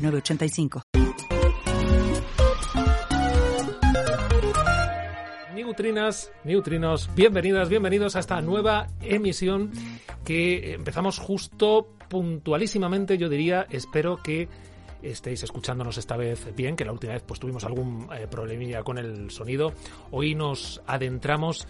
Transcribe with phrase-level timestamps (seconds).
[0.00, 0.82] 985.
[5.54, 9.70] Neutrinas, neutrinos, bienvenidas, bienvenidos a esta nueva emisión
[10.24, 14.48] que empezamos justo puntualísimamente, yo diría, espero que
[15.02, 18.98] estéis escuchándonos esta vez bien, que la última vez pues tuvimos algún eh, problemilla con
[18.98, 19.72] el sonido.
[20.10, 21.66] Hoy nos adentramos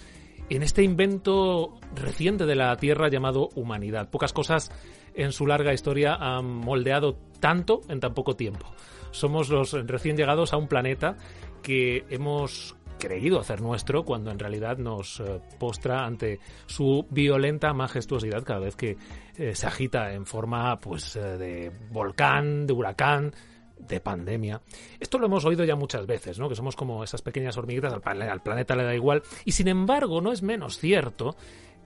[0.49, 4.11] en este invento reciente de la Tierra llamado humanidad.
[4.11, 4.73] Pocas cosas
[5.15, 8.67] en su larga historia han moldeado tanto en tan poco tiempo.
[9.11, 11.17] Somos los recién llegados a un planeta
[11.63, 18.45] que hemos creído hacer nuestro cuando en realidad nos eh, postra ante su violenta majestuosidad
[18.45, 18.97] cada vez que
[19.37, 23.33] eh, se agita en forma pues eh, de volcán, de huracán,
[23.79, 24.61] de pandemia.
[25.01, 26.49] Esto lo hemos oído ya muchas veces, ¿no?
[26.49, 29.23] Que somos como esas pequeñas hormiguitas, al, al planeta le da igual.
[29.45, 31.35] Y sin embargo, no es menos cierto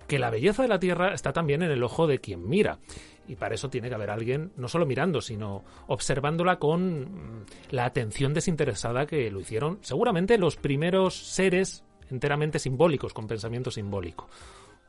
[0.09, 2.79] que la belleza de la Tierra está también en el ojo de quien mira.
[3.27, 7.87] Y para eso tiene que haber alguien no solo mirando, sino observándola con mm, la
[7.87, 14.29] atención desinteresada que lo hicieron seguramente los primeros seres enteramente simbólicos, con pensamiento simbólico.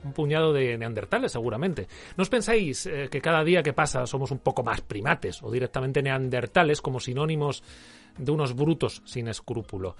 [0.03, 1.87] Un puñado de neandertales, seguramente.
[2.17, 5.49] ¿No os pensáis eh, que cada día que pasa somos un poco más primates o
[5.49, 7.63] directamente neandertales como sinónimos
[8.17, 9.95] de unos brutos sin escrúpulo?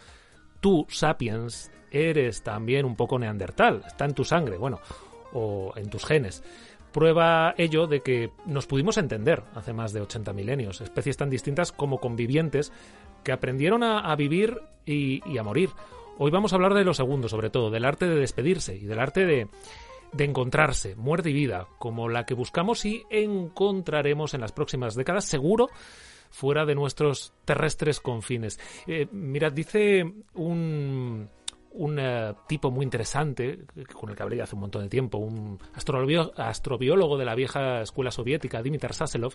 [0.59, 4.80] Tú, sapiens, eres también un poco neandertal, está en tu sangre, bueno,
[5.33, 6.44] o en tus genes.
[6.95, 11.73] Prueba ello de que nos pudimos entender hace más de 80 milenios, especies tan distintas
[11.73, 12.71] como convivientes
[13.21, 15.71] que aprendieron a, vivir y, a morir.
[16.17, 18.99] Hoy vamos a hablar de lo segundo, sobre todo, del arte de despedirse y del
[18.99, 19.49] arte de,
[20.23, 25.67] encontrarse, muerte y vida, como la que buscamos y encontraremos en las próximas décadas, seguro,
[26.30, 28.58] fuera de nuestros terrestres confines.
[28.87, 31.27] Eh, mirad, dice un
[31.75, 33.59] un eh, tipo muy interesante,
[33.93, 38.11] con el que hablé hace un montón de tiempo, un astrobiólogo de la vieja escuela
[38.11, 39.33] soviética, Dimitar Saselov,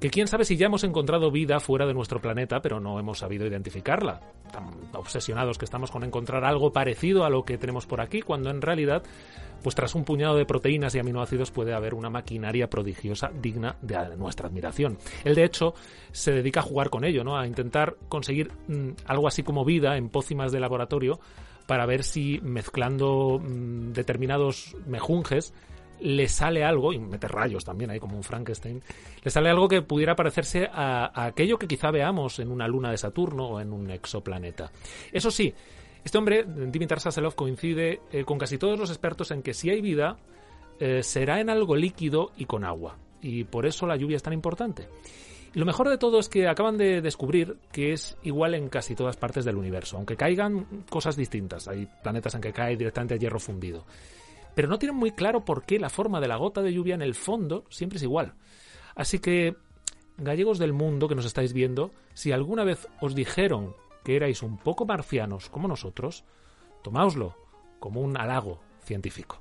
[0.00, 3.18] que quién sabe si ya hemos encontrado vida fuera de nuestro planeta, pero no hemos
[3.18, 4.20] sabido identificarla.
[4.52, 8.50] Tan obsesionados que estamos con encontrar algo parecido a lo que tenemos por aquí, cuando
[8.50, 9.02] en realidad,
[9.62, 14.16] pues tras un puñado de proteínas y aminoácidos puede haber una maquinaria prodigiosa digna de
[14.16, 14.98] nuestra admiración.
[15.24, 15.74] Él, de hecho,
[16.12, 17.36] se dedica a jugar con ello, ¿no?
[17.36, 21.18] A intentar conseguir mm, algo así como vida en pócimas de laboratorio
[21.68, 25.52] para ver si mezclando mm, determinados mejunjes
[26.00, 28.80] le sale algo, y mete rayos también ahí como un Frankenstein,
[29.22, 32.96] le sale algo que pudiera parecerse a, aquello que quizá veamos en una luna de
[32.96, 34.70] Saturno o en un exoplaneta.
[35.12, 35.52] Eso sí,
[36.02, 39.82] este hombre, Dimitar Saselov, coincide eh, con casi todos los expertos en que si hay
[39.82, 40.16] vida,
[40.80, 42.96] eh, será en algo líquido y con agua.
[43.22, 44.88] Y por eso la lluvia es tan importante.
[45.54, 48.94] Y lo mejor de todo es que acaban de descubrir que es igual en casi
[48.94, 51.68] todas partes del universo, aunque caigan cosas distintas.
[51.68, 53.84] Hay planetas en que cae directamente hierro fundido.
[54.54, 57.02] Pero no tienen muy claro por qué la forma de la gota de lluvia en
[57.02, 58.34] el fondo siempre es igual.
[58.94, 59.56] Así que,
[60.16, 63.74] gallegos del mundo que nos estáis viendo, si alguna vez os dijeron
[64.04, 66.24] que erais un poco marcianos como nosotros,
[66.82, 67.36] tomáoslo
[67.78, 69.40] como un halago científico.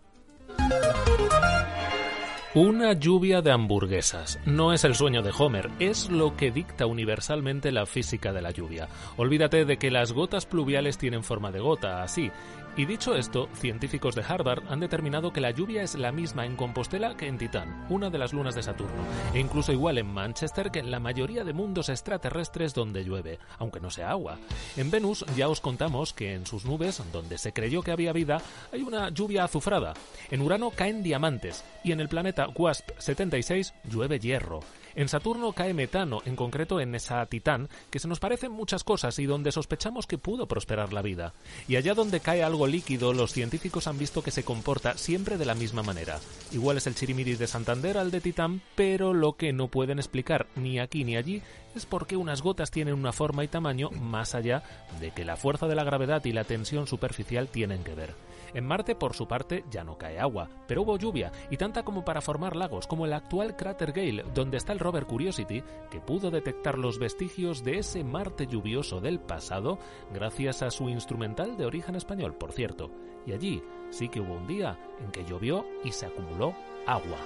[2.60, 4.40] Una lluvia de hamburguesas.
[4.48, 8.50] No es el sueño de Homer, es lo que dicta universalmente la física de la
[8.50, 8.88] lluvia.
[9.16, 12.32] Olvídate de que las gotas pluviales tienen forma de gota, así,
[12.78, 16.56] y dicho esto, científicos de Harvard han determinado que la lluvia es la misma en
[16.56, 20.70] Compostela que en Titán, una de las lunas de Saturno, e incluso igual en Manchester
[20.70, 24.38] que en la mayoría de mundos extraterrestres donde llueve, aunque no sea agua.
[24.76, 28.42] En Venus ya os contamos que en sus nubes, donde se creyó que había vida,
[28.72, 29.96] hay una lluvia azufrada.
[30.30, 34.60] En Urano caen diamantes y en el planeta WASP 76 llueve hierro.
[34.98, 39.20] En Saturno cae metano, en concreto en esa Titán, que se nos parecen muchas cosas
[39.20, 41.36] y donde sospechamos que pudo prosperar la vida.
[41.68, 45.46] Y allá donde cae algo líquido, los científicos han visto que se comporta siempre de
[45.46, 46.20] la misma manera.
[46.52, 50.48] Igual es el Chirimiris de Santander al de Titán, pero lo que no pueden explicar
[50.56, 51.44] ni aquí ni allí
[51.76, 54.64] es por qué unas gotas tienen una forma y tamaño más allá
[55.00, 58.16] de que la fuerza de la gravedad y la tensión superficial tienen que ver.
[58.58, 62.04] En Marte, por su parte, ya no cae agua, pero hubo lluvia, y tanta como
[62.04, 65.62] para formar lagos, como el actual cráter Gale, donde está el rover Curiosity,
[65.92, 69.78] que pudo detectar los vestigios de ese Marte lluvioso del pasado
[70.12, 72.90] gracias a su instrumental de origen español, por cierto.
[73.28, 73.62] Y allí
[73.92, 74.76] sí que hubo un día
[75.06, 76.56] en que llovió y se acumuló
[76.88, 77.20] agua.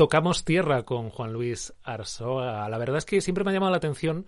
[0.00, 2.66] Tocamos tierra con Juan Luis Arsoa.
[2.70, 4.24] La verdad es que siempre me ha llamado la atención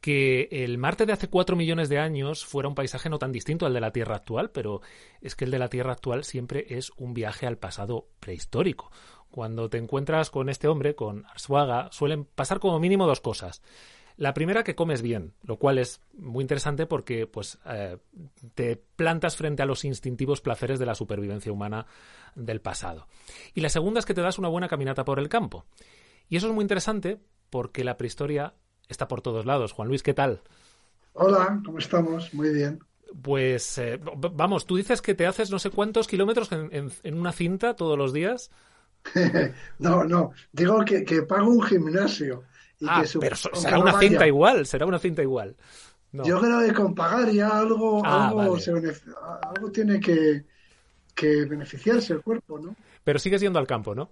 [0.00, 3.66] que el Marte de hace cuatro millones de años fuera un paisaje no tan distinto
[3.66, 4.80] al de la Tierra actual, pero
[5.20, 8.92] es que el de la Tierra actual siempre es un viaje al pasado prehistórico.
[9.28, 13.60] Cuando te encuentras con este hombre, con Arsuaga, suelen pasar como mínimo dos cosas.
[14.22, 17.98] La primera, que comes bien, lo cual es muy interesante porque pues, eh,
[18.54, 21.86] te plantas frente a los instintivos placeres de la supervivencia humana
[22.36, 23.08] del pasado.
[23.52, 25.64] Y la segunda es que te das una buena caminata por el campo.
[26.28, 27.18] Y eso es muy interesante
[27.50, 28.54] porque la prehistoria
[28.86, 29.72] está por todos lados.
[29.72, 30.40] Juan Luis, ¿qué tal?
[31.14, 32.32] Hola, ¿cómo estamos?
[32.32, 32.78] Muy bien.
[33.20, 37.74] Pues eh, vamos, tú dices que te haces no sé cuántos kilómetros en, una cinta
[37.74, 38.52] todos los días.
[39.80, 42.44] no, no, digo que, pago un gimnasio.
[42.82, 45.54] Y ah, pero será una cinta igual, será una cinta igual.
[46.10, 50.44] Yo creo que con pagar ya algo, ah, algo, tiene que,
[51.14, 52.74] que, beneficiarse el cuerpo, ¿no?
[53.04, 54.10] Pero sigues yendo al campo, ¿no?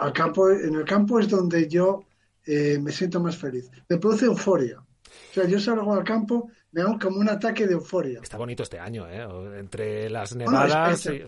[0.00, 2.02] Al campo, en el campo es donde yo
[2.44, 3.70] eh, me siento más feliz.
[3.88, 4.80] Me produce euforia.
[4.80, 8.18] O sea, yo salgo al campo, me hago como un ataque de euforia.
[8.20, 9.24] Está bonito este año, ¿eh?
[9.60, 11.22] Entre las nevadas y,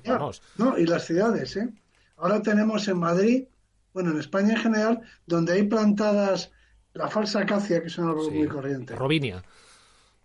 [0.57, 1.69] No, y las ciudades, ¿eh?
[2.17, 3.45] Ahora tenemos en Madrid,
[3.93, 6.53] bueno, en España en general, donde hay plantadas
[6.95, 8.95] la falsa acacia, que es un árbol muy corriente.
[8.95, 9.43] Robinia.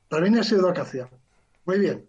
[0.09, 1.09] Robinia acacia.
[1.65, 2.05] Muy bien.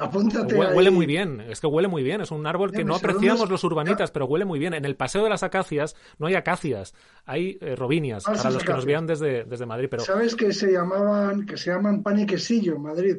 [0.00, 2.22] Apúntate huele, muy bien, es que huele muy bien.
[2.22, 4.72] Es un árbol que no apreciamos los urbanitas, pero huele muy bien.
[4.72, 6.94] En el paseo de las acacias no hay acacias,
[7.26, 9.88] hay eh, robinias, para los que nos vean desde, desde Madrid.
[9.90, 10.02] Pero...
[10.02, 13.16] ¿Sabes que se llamaban, que se llaman pan y quesillo en Madrid?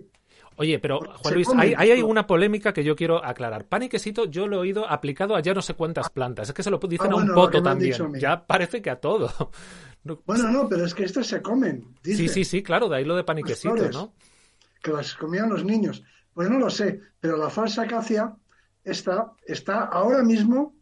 [0.62, 3.66] Oye, pero Juan Luis, hay, hay, una polémica que yo quiero aclarar.
[3.66, 6.50] Pan y quesito yo lo he oído aplicado a ya no sé cuántas plantas.
[6.50, 8.14] Es que se lo dicen ah, a un poto también.
[8.20, 9.32] Ya parece que a todo.
[10.26, 11.96] Bueno, no, pero es que estos se comen.
[12.04, 14.16] Sí, sí, sí, claro, de ahí lo de pan y quesito, ¿no?
[14.82, 16.04] Que las comían los niños.
[16.34, 18.36] Pues no lo sé, pero la falsa acacia
[18.84, 20.74] está, está ahora mismo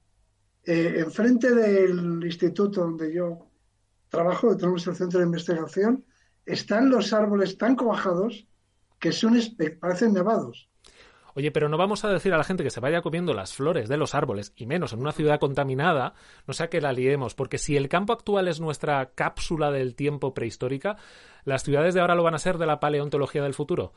[0.63, 3.49] eh, enfrente del instituto donde yo
[4.07, 6.05] trabajo, tenemos el centro de investigación,
[6.45, 8.47] están los árboles tan cobajados
[8.99, 9.37] que son,
[9.79, 10.69] parecen nevados.
[11.35, 13.87] Oye, pero no vamos a decir a la gente que se vaya comiendo las flores
[13.87, 16.13] de los árboles, y menos en una ciudad contaminada,
[16.47, 20.33] no sea que la liemos, porque si el campo actual es nuestra cápsula del tiempo
[20.33, 20.97] prehistórica,
[21.45, 23.93] las ciudades de ahora lo van a ser de la paleontología del futuro.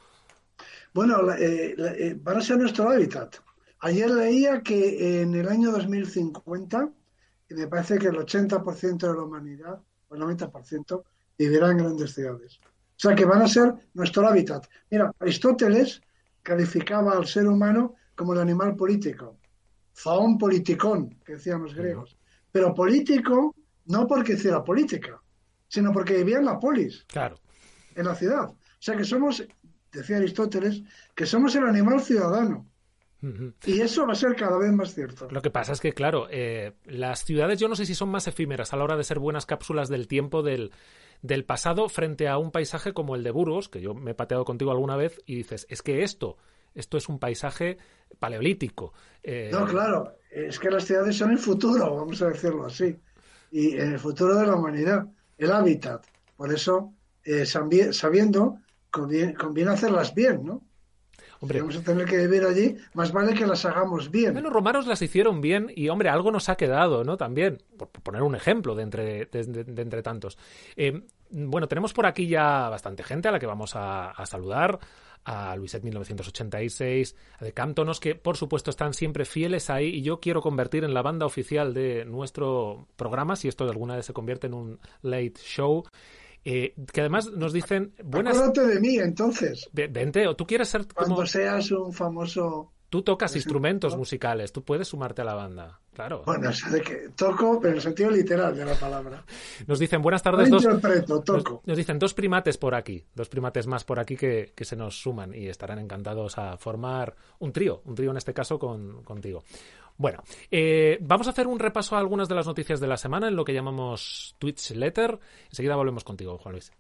[0.95, 3.37] Bueno, eh, eh, van a ser nuestro hábitat.
[3.81, 6.91] Ayer leía que en el año 2050,
[7.51, 11.03] me parece que el 80% de la humanidad, o el 90%,
[11.37, 12.61] vivirá en grandes ciudades.
[13.03, 14.65] O sea que van a ser nuestro hábitat.
[14.89, 16.01] Mira, Aristóteles
[16.41, 19.39] calificaba al ser humano como el animal político.
[19.93, 22.17] Zaón politicón, que decían los griegos.
[22.53, 23.57] Pero político
[23.87, 25.21] no porque hiciera política,
[25.67, 27.05] sino porque vivía en la polis.
[27.09, 27.41] Claro.
[27.97, 28.45] En la ciudad.
[28.45, 29.45] O sea que somos
[29.91, 30.83] decía Aristóteles,
[31.17, 32.69] que somos el animal ciudadano.
[33.65, 35.29] Y eso va a ser cada vez más cierto.
[35.31, 38.27] Lo que pasa es que, claro, eh, las ciudades yo no sé si son más
[38.27, 40.73] efímeras a la hora de ser buenas cápsulas del tiempo del,
[41.23, 44.45] del pasado frente a un paisaje como el de Burgos, que yo me he pateado
[44.45, 46.37] contigo alguna vez, y dices, es que esto,
[46.75, 47.79] esto es un paisaje
[48.19, 48.93] paleolítico.
[49.23, 52.97] Eh, no, claro, es que las ciudades son el futuro, vamos a decirlo así,
[53.53, 55.07] y el futuro de la humanidad,
[55.39, 56.05] el hábitat.
[56.37, 56.93] Por eso,
[57.25, 58.59] eh, sabiendo
[58.91, 60.63] conviene, hacerlas bien, ¿no?
[61.43, 64.33] Hombre, vamos a tener que vivir allí, más vale que las hagamos bien.
[64.33, 67.17] Bueno, los romanos las hicieron bien y, hombre, algo nos ha quedado, ¿no?
[67.17, 70.39] También, por, poner un ejemplo de entre, de, entre tantos.
[70.77, 74.79] Eh, bueno, tenemos por aquí ya bastante gente a la que vamos a, saludar.
[75.25, 80.19] A Luiset 1986, a The Camptonos, que por supuesto están siempre fieles ahí y yo
[80.19, 84.13] quiero convertir en la banda oficial de nuestro programa, si esto de alguna vez se
[84.13, 85.85] convierte en un late show.
[86.45, 88.37] Eh, que además nos dicen buenas.
[88.37, 89.69] Acuérdate de mí, entonces.
[89.73, 91.07] Vente, o tú quieres ser como.
[91.07, 92.73] Cuando seas un famoso.
[92.89, 95.81] Tú tocas instrumentos musicales, tú puedes sumarte a la banda.
[95.95, 96.25] Claro.
[96.27, 99.25] Bueno, o de que toco, pero en el sentido literal de la palabra.
[99.67, 100.51] Nos dicen buenas tardes.
[100.51, 100.63] dos,
[101.25, 101.63] toco.
[101.65, 105.01] Nos, dicen dos primates por aquí, dos primates más por aquí que, que, se nos
[105.01, 109.43] suman y estarán encantados a formar un trío, un trío en este caso con, contigo.
[109.97, 113.29] Bueno, eh, vamos a hacer un repaso a algunas de las noticias de la semana
[113.29, 115.19] en lo que llamamos Twitch Letter.
[115.49, 116.73] Enseguida volvemos contigo, Juan Luis.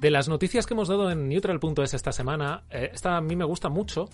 [0.00, 3.44] De las noticias que hemos dado en Neutral.es esta semana, eh, esta a mí me
[3.44, 4.08] gusta mucho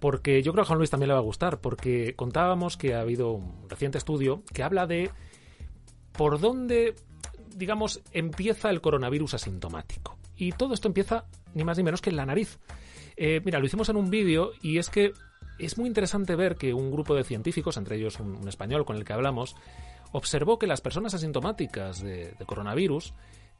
[0.00, 2.94] porque yo creo que a Juan Luis también le va a gustar, porque contábamos que
[2.94, 5.12] ha habido un reciente estudio que habla de
[6.10, 6.96] por dónde
[7.56, 10.18] digamos, empieza el coronavirus asintomático.
[10.36, 12.58] Y todo esto empieza ni más ni menos que en la nariz.
[13.16, 15.12] Eh, mira, lo hicimos en un vídeo y es que
[15.58, 19.04] es muy interesante ver que un grupo de científicos, entre ellos un, español con el
[19.04, 19.54] que hablamos,
[20.12, 23.14] observó que las personas asintomáticas de, coronavirus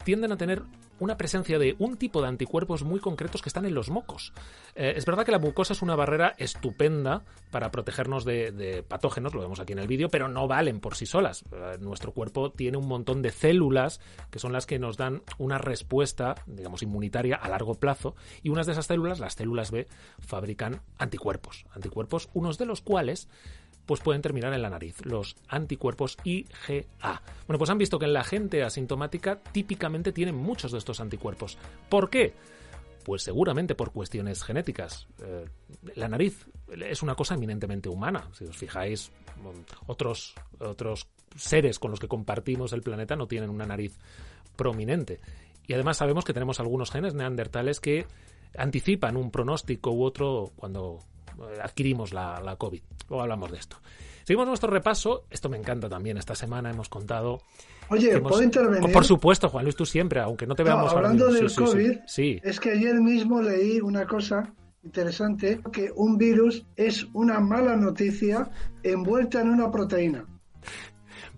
[0.04, 0.62] tienden a tener
[1.02, 4.32] una presencia de un tipo de anticuerpos muy concretos que están en los mocos.
[4.76, 9.40] Eh, es verdad que la mucosa es una barrera estupenda para protegernos de, patógenos, lo
[9.40, 11.44] vemos aquí en el vídeo, pero no valen por sí solas.
[11.50, 15.58] Eh, nuestro cuerpo tiene un montón de células que son las que nos dan una
[15.58, 19.88] respuesta, digamos, inmunitaria a largo plazo, y unas de esas células, las células B,
[20.20, 21.66] fabrican anticuerpos.
[21.72, 23.28] Anticuerpos, unos de los cuales
[23.92, 27.20] pues pueden terminar en la nariz, los anticuerpos IgA.
[27.46, 31.58] Bueno, pues han visto que en la gente asintomática típicamente tienen muchos de estos anticuerpos.
[31.90, 32.32] ¿Por qué?
[33.04, 35.08] Pues seguramente por cuestiones genéticas.
[35.22, 35.44] Eh,
[35.94, 38.30] la nariz es una cosa eminentemente humana.
[38.32, 39.12] Si os fijáis,
[39.86, 41.06] otros, otros
[41.36, 43.98] seres con los que compartimos el planeta no tienen una nariz
[44.56, 45.20] prominente.
[45.66, 48.06] Y además sabemos que tenemos algunos genes neandertales que
[48.56, 51.00] anticipan un pronóstico u otro cuando
[51.62, 52.82] adquirimos la, la COVID.
[53.08, 53.76] Luego hablamos de esto.
[54.24, 55.24] Seguimos nuestro repaso.
[55.30, 56.16] Esto me encanta también.
[56.16, 57.40] Esta semana hemos contado.
[57.88, 58.92] Oye, ¿puedo intervenir?
[58.92, 62.40] Por supuesto, Juan Luis, tú siempre, aunque no te veamos no, Hablando del COVID, sí,
[62.42, 68.50] es que ayer mismo leí una cosa interesante: que un virus es una mala noticia
[68.82, 70.24] envuelta en una proteína.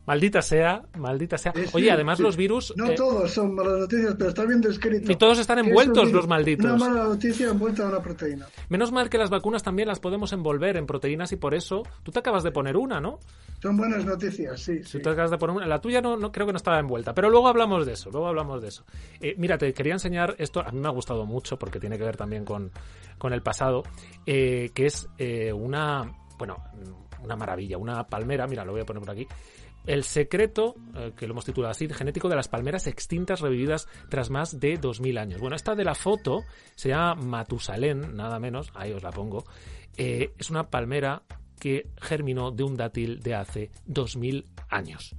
[0.07, 1.55] Maldita sea, maldita sea.
[1.73, 2.75] Oye, además los virus...
[2.77, 5.11] No eh, todos son malas noticias, pero está bien descrito.
[5.11, 6.67] Y todos están envueltos los malditos.
[6.67, 8.47] Una mala noticia envuelta en una proteína.
[8.69, 11.85] Menos mal que las vacunas también las podemos envolver en proteínas y por eso...
[12.03, 13.19] Tú te acabas de poner una, ¿no?
[13.63, 14.85] Son buenas noticias, sí.
[14.85, 14.99] sí.
[14.99, 15.67] Tú te acabas de poner una.
[15.67, 18.27] La tuya no, no creo que no estaba envuelta, pero luego hablamos de eso, luego
[18.27, 18.85] hablamos de eso.
[19.21, 22.05] Eh, mira, te quería enseñar esto, a mí me ha gustado mucho porque tiene que
[22.05, 22.71] ver también con,
[23.17, 23.83] con el pasado,
[24.27, 25.09] eh, que es
[25.55, 26.13] una...
[26.37, 26.59] Bueno,
[27.23, 29.27] una maravilla, una palmera, mira, lo voy a poner por aquí,
[29.87, 34.31] el secreto, eh, que lo hemos titulado así, genético de las palmeras extintas revividas tras
[34.31, 35.41] más de 2000 años.
[35.41, 39.45] Bueno, esta de la foto se llama Matusalén, nada menos, ahí os la pongo.
[39.97, 41.23] Eh, es una palmera
[41.59, 45.15] que germinó de un dátil de hace 2000 años.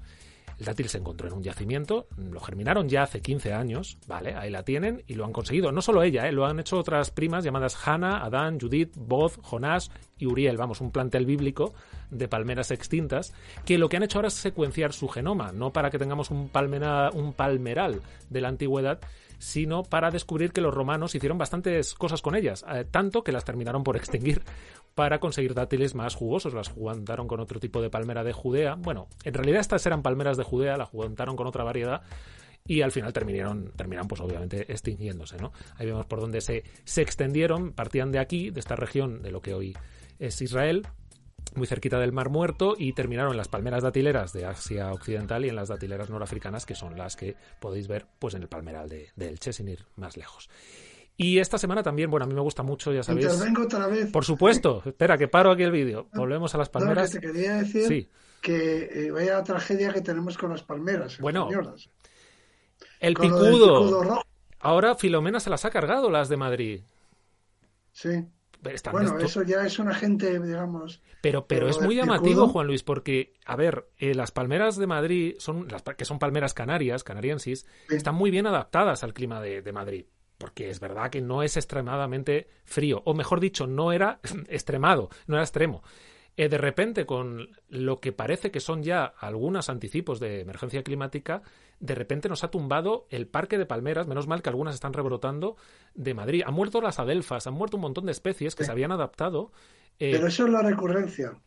[0.60, 4.36] El dátil se encontró en un yacimiento, lo germinaron ya hace 15 años, ¿vale?
[4.36, 5.72] Ahí la tienen y lo han conseguido.
[5.72, 6.32] No solo ella, ¿eh?
[6.32, 10.92] lo han hecho otras primas llamadas Hannah, Adán, Judith, Boz, Jonás y Uriel, vamos, un
[10.92, 11.74] plantel bíblico
[12.10, 13.34] de palmeras extintas,
[13.66, 16.50] que lo que han hecho ahora es secuenciar su genoma, no para que tengamos un,
[17.14, 19.00] un palmeral de la antigüedad,
[19.38, 23.46] sino para descubrir que los romanos hicieron bastantes cosas con ellas, eh, tanto que las
[23.46, 24.44] terminaron por extinguir
[24.96, 26.54] para conseguir dátiles más jugosos.
[26.54, 28.76] Las juntaron con otro tipo de palmera de Judea.
[28.76, 32.02] Bueno, en realidad estas eran palmeras de Judea, la juntaron con otra variedad
[32.68, 35.52] y al final terminaron, terminaron pues obviamente extinguiéndose, ¿no?
[35.76, 39.42] Ahí vemos por dónde se, se extendieron, partían de aquí, de esta región de lo
[39.42, 39.78] que hoy
[40.18, 40.88] es Israel,
[41.54, 45.50] muy cerquita del Mar Muerto y terminaron en las palmeras datileras de Asia Occidental y
[45.50, 49.10] en las datileras norafricanas, que son las que podéis ver pues en el palmeral de,
[49.16, 50.50] de Elche, sin ir más lejos.
[51.18, 53.28] Y esta semana también, bueno, a mí me gusta mucho, ya sabéis.
[53.28, 54.12] Intervengo otra vez.
[54.12, 54.82] Por supuesto.
[54.86, 56.08] Espera, que paro aquí el vídeo.
[56.14, 57.14] Volvemos a las palmeras.
[57.14, 58.10] No, que te quería decir
[58.42, 61.50] que eh, vaya tragedia que tenemos con las palmeras bueno,
[63.00, 64.24] El picudo.
[64.60, 66.82] Ahora Filomena se las ha cargado, las de Madrid.
[67.92, 68.26] Sí
[68.92, 71.02] bueno, eso ya es una gente, digamos.
[71.22, 75.36] Pero, pero es muy llamativo, Juan Luis, porque, a ver, eh, las palmeras de Madrid,
[75.40, 79.72] son las que son palmeras canarias, canariensis, están muy bien adaptadas al clima de, de
[79.72, 80.06] Madrid
[80.38, 84.20] porque es verdad que no es extremadamente frío, o mejor dicho, no era
[84.50, 85.82] extremado, no era extremo.
[86.38, 91.42] Eh, de repente, con lo que parece que son ya algunos anticipos de emergencia climática,
[91.80, 95.56] de repente nos ha tumbado el parque de palmeras, menos mal que algunas están rebrotando
[95.94, 96.44] de Madrid.
[96.46, 99.52] Han muerto las adelfas, han muerto un montón de especies que se habían adaptado.
[99.98, 101.40] Eh, Pero eso es la recurrencia.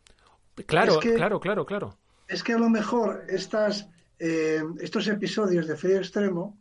[0.65, 1.97] Claro, claro, claro, claro.
[2.27, 6.57] Es que a lo mejor estas, eh, estos episodios de frío extremo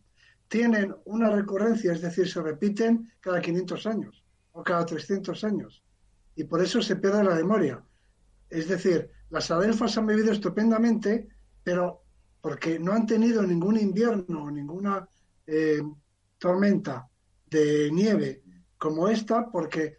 [0.49, 5.83] tienen una recurrencia, es decir, se repiten cada 500 años o cada 300 años.
[6.37, 7.83] Y por eso se pierde la memoria.
[8.51, 11.29] Es decir, las adelfas han vivido estupendamente,
[11.63, 12.03] pero
[12.41, 15.09] porque no han tenido ningún invierno ninguna
[15.47, 15.83] eh,
[16.39, 17.09] tormenta
[17.47, 18.43] de nieve
[18.77, 19.99] como esta, porque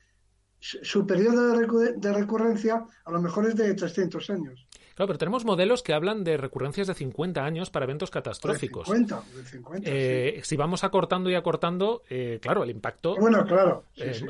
[0.59, 1.57] su periodo
[1.97, 4.67] de, recurrencia a lo mejor es de 300 años.
[4.99, 8.89] Claro, pero tenemos modelos que hablan de recurrencias de 50 años para eventos catastróficos.
[8.89, 13.15] De 50, de 50 eh, Si vamos acortando y acortando, eh, claro, el impacto.
[13.15, 13.85] Bueno, claro.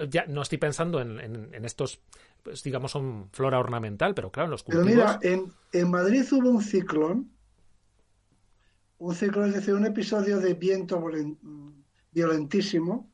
[0.09, 2.01] Ya no estoy pensando en, en estos
[2.43, 4.85] pues, digamos, son flora ornamental, pero claro, en los cultivos...
[4.87, 7.31] Pero mira, en, en Madrid hubo un ciclón,
[8.99, 11.03] un ciclón, es decir, un episodio de viento
[12.11, 13.09] violentísimo,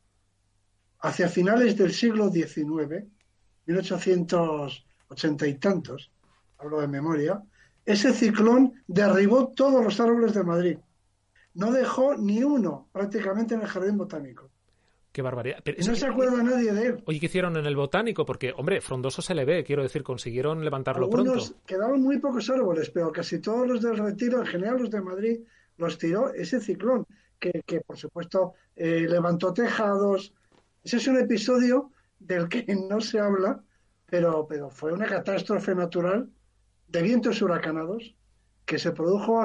[1.00, 3.06] hacia finales del siglo XIX,
[3.66, 6.12] 1880 y tantos,
[6.58, 7.42] hablo de memoria,
[7.86, 10.78] ese ciclón derribó todos los árboles de Madrid.
[11.54, 14.50] No dejó ni uno prácticamente en el jardín botánico.
[15.12, 15.64] Qué barbaridad.
[15.88, 17.04] no se acuerda nadie de él.
[17.06, 18.26] Oye, ¿qué hicieron en el botánico?
[18.26, 21.66] Porque, hombre, frondoso se le ve, quiero decir, consiguieron levantarlo Algunos, pronto.
[21.66, 25.40] Quedaban muy pocos árboles, pero casi todos los del retiro, en general los de Madrid,
[25.78, 27.06] los tiró ese ciclón.
[27.40, 30.34] que, por supuesto, eh, levantó tejados.
[30.84, 33.64] Ese es un episodio del que no se habla,
[34.06, 36.30] pero, pero fue una catástrofe natural
[36.96, 38.16] de vientos huracanados
[38.66, 39.44] que se produjo,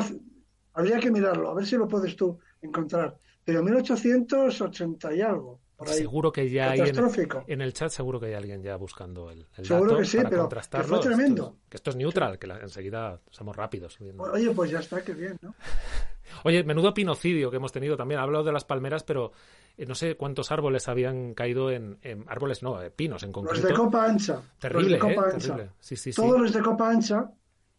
[0.72, 5.60] habría que mirarlo, a ver si lo puedes tú encontrar, pero en 1880 y algo.
[5.86, 9.64] Seguro que ya hay en, el chat, seguro que hay alguien ya buscando el, el
[9.64, 11.56] seguro que sí, pero fue tremendo.
[11.70, 13.98] que esto es neutral, que enseguida somos rápidos.
[14.18, 15.54] Oye, pues ya está, qué bien, ¿no?
[16.44, 18.20] Oye, menudo pinocidio que hemos tenido también.
[18.20, 19.32] Ha hablado de las palmeras, pero
[19.76, 23.60] eh, no sé cuántos árboles habían caído en, árboles, no, eh, pinos en concreto.
[23.60, 24.40] Los de copa ancha.
[24.58, 25.32] Terrible, los de copa ¿eh?
[25.32, 25.74] ancha.
[25.80, 27.30] Sí, sí, Todos los de copa ancha,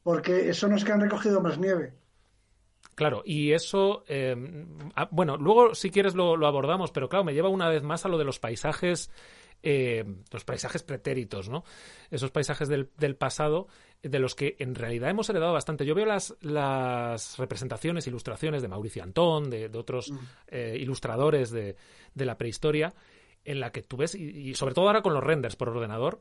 [0.03, 1.93] porque son los que han recogido más nieve.
[2.96, 4.03] Claro, y eso,
[4.96, 8.10] ah, bueno, luego si quieres lo, abordamos, pero claro, me lleva una vez más a
[8.10, 9.10] lo de los paisajes,
[9.63, 11.63] los paisajes pretéritos, ¿no?
[12.12, 13.67] Esos paisajes del, del pasado
[14.03, 15.86] de los que en realidad hemos heredado bastante.
[15.86, 20.17] Yo veo las, las representaciones, ilustraciones de Mauricio Antón, de, otros mm.
[20.48, 21.75] eh, ilustradores de,
[22.13, 22.93] de, la prehistoria,
[23.46, 26.20] en la que tú ves, y, sobre todo ahora con los renders por ordenador,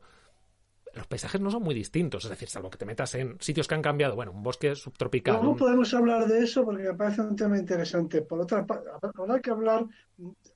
[0.93, 3.75] los paisajes no son muy distintos, es decir, salvo que te metas en sitios que
[3.75, 5.41] han cambiado, bueno, un bosque subtropical.
[5.41, 8.21] No podemos hablar de eso porque me parece un tema interesante.
[8.21, 9.85] Por otra parte, habrá que hablar,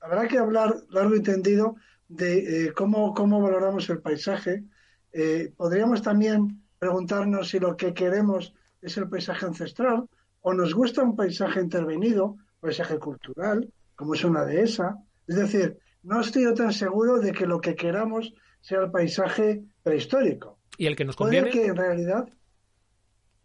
[0.00, 1.76] habrá que hablar largo y tendido
[2.08, 4.64] de eh, cómo, cómo valoramos el paisaje.
[5.12, 10.08] Eh, podríamos también preguntarnos si lo que queremos es el paisaje ancestral
[10.42, 14.96] o nos gusta un paisaje intervenido, paisaje cultural, como es una dehesa.
[15.26, 19.64] Es decir, no estoy yo tan seguro de que lo que queramos sea el paisaje
[19.86, 20.58] prehistórico.
[20.76, 21.50] Y el que nos conviene.
[21.50, 22.28] que en realidad.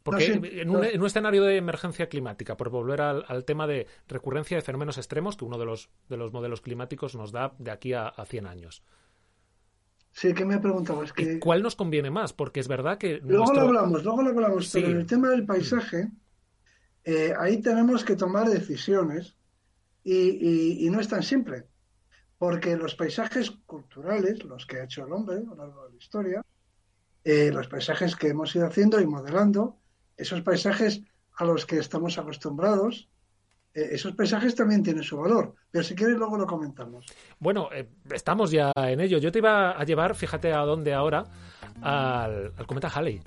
[0.01, 4.98] Porque en, un, escenario de emergencia climática, por volver al, tema de recurrencia de fenómenos
[4.98, 8.25] extremos, que uno de los, de los modelos climáticos nos da de aquí a, a
[8.25, 8.83] 100 años.
[10.12, 11.13] Sí, ¿qué me preguntabas?
[11.13, 11.39] Que...
[11.39, 12.33] ¿Cuál nos conviene más?
[12.33, 13.21] Porque es verdad que...
[13.24, 16.10] Luego lo hablamos, luego lo hablamos, pero en el tema del paisaje,
[17.03, 19.38] eh, ahí tenemos que tomar decisiones
[20.04, 21.67] y, no es tan simple,
[22.41, 25.95] porque los paisajes culturales, los que ha hecho el hombre a lo largo de la
[25.95, 26.43] historia,
[27.23, 29.77] eh, los paisajes que hemos ido haciendo y modelando,
[30.17, 31.04] esos paisajes
[31.38, 33.08] a los que estamos acostumbrados,
[33.75, 35.54] eh, esos paisajes también tienen su valor.
[35.69, 37.06] Pero si quieres, luego lo comentamos.
[37.38, 39.19] Bueno, eh, estamos ya en ello.
[39.19, 41.25] Yo te iba a llevar, fíjate a dónde ahora,
[41.84, 43.21] al, al cometa Halley.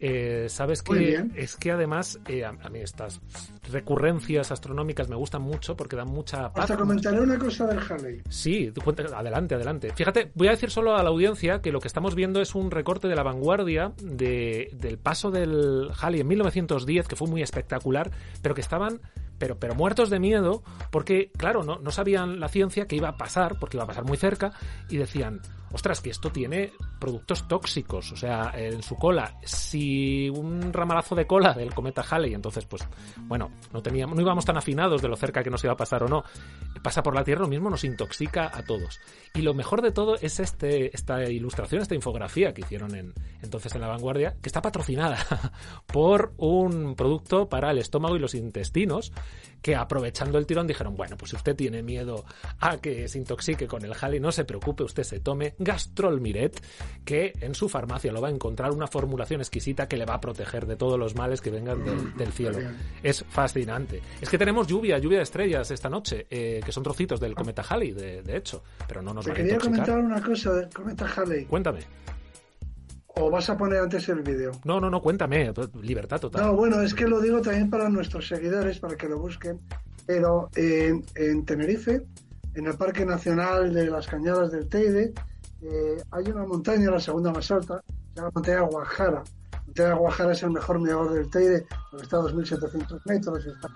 [0.00, 3.20] Eh, Sabes que es que además eh, a, mí estas
[3.70, 6.64] recurrencias astronómicas me gustan mucho porque dan mucha paz.
[6.64, 8.22] Hasta comentaré una cosa del Halley.
[8.28, 8.72] Sí,
[9.14, 9.92] adelante, adelante.
[9.94, 12.70] Fíjate, voy a decir solo a la audiencia que lo que estamos viendo es un
[12.70, 18.10] recorte de la vanguardia de, del paso del Halley en 1910, que fue muy espectacular,
[18.40, 19.00] pero que estaban
[19.38, 23.16] pero, pero muertos de miedo, porque, claro, no, no sabían la ciencia que iba a
[23.16, 24.52] pasar, porque iba a pasar muy cerca,
[24.88, 25.40] y decían,
[25.72, 29.38] ostras, que esto tiene productos tóxicos, o sea, en su cola.
[29.42, 32.86] Si un ramalazo de cola del cometa Halley, entonces, pues,
[33.22, 36.02] bueno, no teníamos, no íbamos tan afinados de lo cerca que nos iba a pasar
[36.02, 36.24] o no.
[36.82, 39.00] Pasa por la Tierra, lo mismo nos intoxica a todos.
[39.34, 43.74] Y lo mejor de todo es este, esta ilustración, esta infografía que hicieron en, entonces
[43.74, 45.18] en la vanguardia, que está patrocinada
[45.86, 49.12] por un producto para el estómago y los intestinos,
[49.62, 52.24] que aprovechando el tirón dijeron, bueno, pues si usted tiene miedo
[52.60, 56.62] a que se intoxique con el Halley, no se preocupe, usted se tome Gastrol Miret,
[57.04, 60.20] que en su farmacia lo va a encontrar una formulación exquisita que le va a
[60.20, 61.84] proteger de todos los males que vengan
[62.16, 62.58] del, cielo.
[63.02, 64.02] Es fascinante.
[64.20, 67.62] Es que tenemos lluvia, lluvia de estrellas esta noche, eh, que son trocitos del cometa
[67.68, 71.46] Halley, de, hecho, pero no nos Te quería comentar una cosa del cometa Halley.
[71.46, 71.80] Cuéntame.
[73.20, 74.52] ¿O vas a poner antes el vídeo?
[74.64, 75.52] No, no, no, cuéntame,
[75.82, 76.46] libertad total.
[76.46, 79.60] No, bueno, es que lo digo también para nuestros seguidores, para que lo busquen,
[80.06, 82.02] pero en, Tenerife,
[82.54, 85.12] en el Parque Nacional de las Cañadas del Teide,
[85.62, 89.24] eh, hay una montaña, la segunda más alta, se llama Montaña Guajara.
[89.66, 93.46] Montaña Guajara es el mejor mirador del Teide, porque está a 2.700 metros.
[93.46, 93.68] Y está...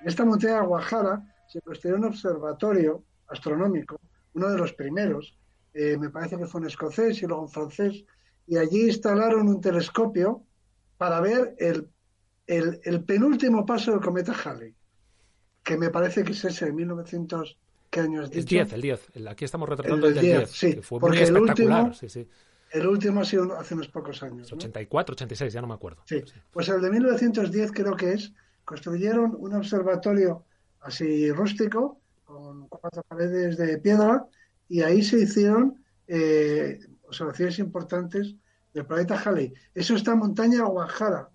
[0.00, 4.00] En esta montaña Guajara se construyó un observatorio astronómico,
[4.34, 5.38] uno de los primeros,
[5.74, 8.04] eh, me parece que fue en escocés y luego en francés,
[8.46, 10.44] y allí instalaron un telescopio
[10.98, 11.88] para ver el,
[12.46, 14.74] el, penúltimo paso del cometa Halley,
[15.62, 17.58] que me parece que es ese de 1900.
[17.90, 18.40] ¿Qué año has dicho?
[18.40, 19.10] El 10, el 10.
[19.28, 22.28] Aquí estamos retratando el, 10, sí, fue porque muy el último, sí, sí.
[22.70, 24.50] El último ha sido hace unos pocos años.
[24.50, 26.02] 84, 86, ya no me acuerdo.
[26.06, 26.22] Sí.
[26.50, 28.32] pues el de 1910 creo que es.
[28.64, 30.44] Construyeron un observatorio
[30.80, 34.24] así rústico, con cuatro paredes de piedra,
[34.68, 36.78] y ahí se hicieron eh,
[37.12, 38.34] observaciones importantes
[38.72, 39.52] del planeta Halley.
[39.74, 41.28] Eso está en montaña Guajara,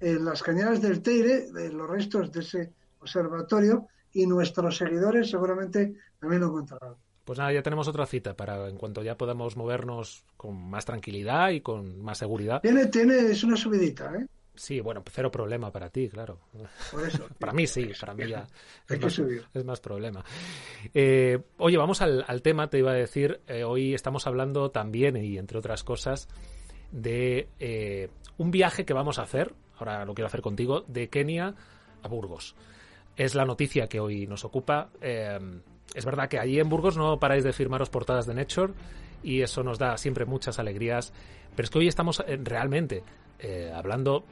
[0.00, 5.94] en las cañadas del Teire, de los restos de ese observatorio, y nuestros seguidores seguramente
[6.18, 6.94] también lo encontrarán.
[7.24, 11.50] Pues nada, ya tenemos otra cita para en cuanto ya podamos movernos con más tranquilidad
[11.50, 12.60] y con más seguridad.
[12.62, 14.26] Tiene, tiene, es una subidita, ¿eh?
[14.56, 16.38] Sí, bueno, cero problema para ti, claro.
[16.90, 17.28] Por eso.
[17.38, 18.46] para mí sí, para mí ya
[18.88, 19.44] es, más, subir.
[19.52, 20.24] es más problema.
[20.94, 25.16] Eh, oye, vamos al, al tema, te iba a decir, eh, hoy estamos hablando también,
[25.16, 26.28] y entre otras cosas,
[26.90, 31.54] de eh, un viaje que vamos a hacer, ahora lo quiero hacer contigo, de Kenia
[32.02, 32.56] a Burgos.
[33.16, 34.90] Es la noticia que hoy nos ocupa.
[35.00, 38.74] Es verdad que allí en Burgos no paráis de firmaros portadas de Nature
[39.22, 41.14] y eso nos da siempre muchas alegrías,
[41.54, 43.02] pero es que hoy estamos realmente
[43.38, 44.24] eh, hablando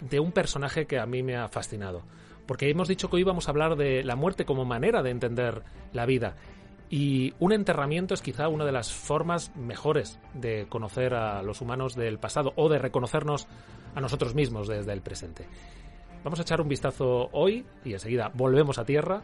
[0.00, 2.02] de un personaje que a mí me ha fascinado.
[2.46, 5.62] Porque hemos dicho que hoy íbamos a hablar de la muerte como manera de entender
[5.92, 6.36] la vida.
[6.90, 11.94] Y un enterramiento es quizá una de las formas mejores de conocer a los humanos
[11.94, 13.46] del pasado o de reconocernos
[13.94, 15.46] a nosotros mismos desde el presente.
[16.24, 19.22] Vamos a echar un vistazo hoy y enseguida volvemos a tierra,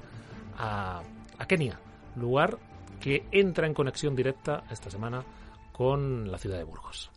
[0.57, 1.03] a,
[1.38, 1.79] a Kenia,
[2.16, 2.59] lugar
[3.01, 5.22] que entra en conexión directa esta semana
[5.72, 7.11] con la ciudad de Burgos.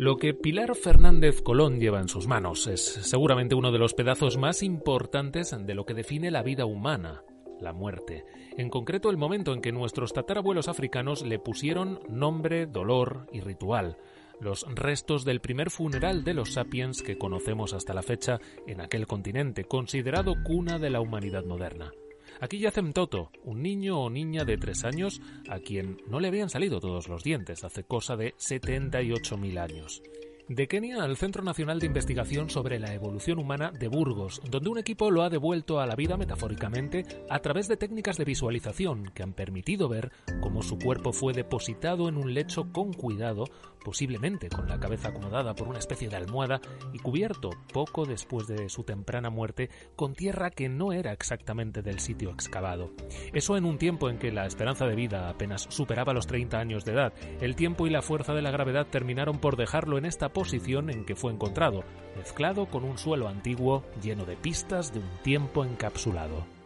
[0.00, 4.38] Lo que Pilar Fernández Colón lleva en sus manos es seguramente uno de los pedazos
[4.38, 7.22] más importantes de lo que define la vida humana,
[7.60, 8.24] la muerte.
[8.56, 13.98] En concreto, el momento en que nuestros tatarabuelos africanos le pusieron nombre, dolor y ritual.
[14.40, 19.06] Los restos del primer funeral de los sapiens que conocemos hasta la fecha en aquel
[19.06, 21.92] continente, considerado cuna de la humanidad moderna.
[22.40, 26.48] Aquí yace Mtoto, un niño o niña de tres años a quien no le habían
[26.48, 30.02] salido todos los dientes hace cosa de 78.000 años.
[30.48, 34.78] De Kenia al Centro Nacional de Investigación sobre la Evolución Humana de Burgos, donde un
[34.78, 39.22] equipo lo ha devuelto a la vida metafóricamente a través de técnicas de visualización que
[39.22, 43.44] han permitido ver cómo su cuerpo fue depositado en un lecho con cuidado,
[43.84, 46.60] posiblemente con la cabeza acomodada por una especie de almohada
[46.92, 52.00] y cubierto poco después de su temprana muerte con tierra que no era exactamente del
[52.00, 52.90] sitio excavado.
[53.32, 56.84] Eso en un tiempo en que la esperanza de vida apenas superaba los 30 años
[56.84, 60.30] de edad, el tiempo y la fuerza de la gravedad terminaron por dejarlo en esta
[60.30, 61.84] posición en que fue encontrado,
[62.16, 66.59] mezclado con un suelo antiguo lleno de pistas de un tiempo encapsulado.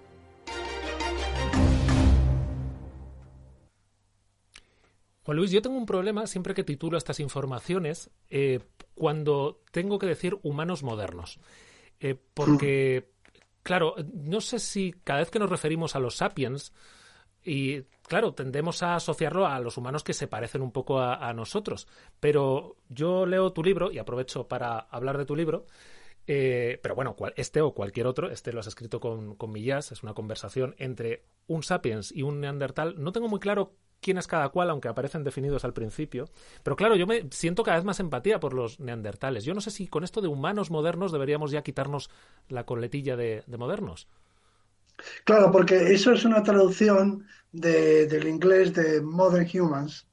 [5.24, 8.60] Juan Luis, yo tengo un problema siempre que titulo estas informaciones eh,
[8.94, 11.40] cuando tengo que decir humanos modernos.
[11.98, 13.10] Eh, porque,
[13.62, 16.72] claro, no sé si cada vez que nos referimos a los sapiens,
[17.42, 21.32] y claro, tendemos a asociarlo a los humanos que se parecen un poco a, a
[21.34, 21.87] nosotros.
[22.20, 25.66] Pero yo leo tu libro y aprovecho para hablar de tu libro.
[26.26, 29.92] Eh, pero bueno, cual, este o cualquier otro, este lo has escrito con, con Millás,
[29.92, 32.94] es una conversación entre un sapiens y un neandertal.
[32.96, 33.74] No tengo muy claro
[34.05, 36.29] quién es cada cual, aunque aparecen definidos al principio.
[36.62, 39.45] Pero claro, yo me siento cada vez más empatía por los neandertales.
[39.45, 42.11] Yo no sé si con esto de humanos modernos deberíamos ya quitarnos
[42.49, 44.07] la coletilla de, de modernos.
[45.25, 50.07] Claro, porque eso es una traducción de, del inglés de Modern Humans,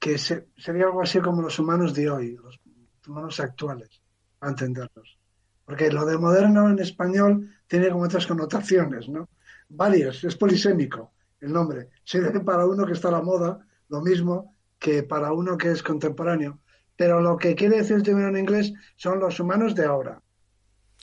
[0.00, 2.58] que se, sería algo así como los humanos de hoy, los
[3.06, 4.02] humanos actuales,
[4.38, 5.16] para entenderlos.
[5.64, 9.28] Porque lo de moderno en español tiene como otras connotaciones, ¿no?
[9.68, 11.90] Varios, es polisémico el nombre.
[12.04, 15.82] Sirve para uno que está a la moda, lo mismo que para uno que es
[15.82, 16.58] contemporáneo.
[16.96, 20.20] Pero lo que quiere decir el término en inglés son los humanos de ahora,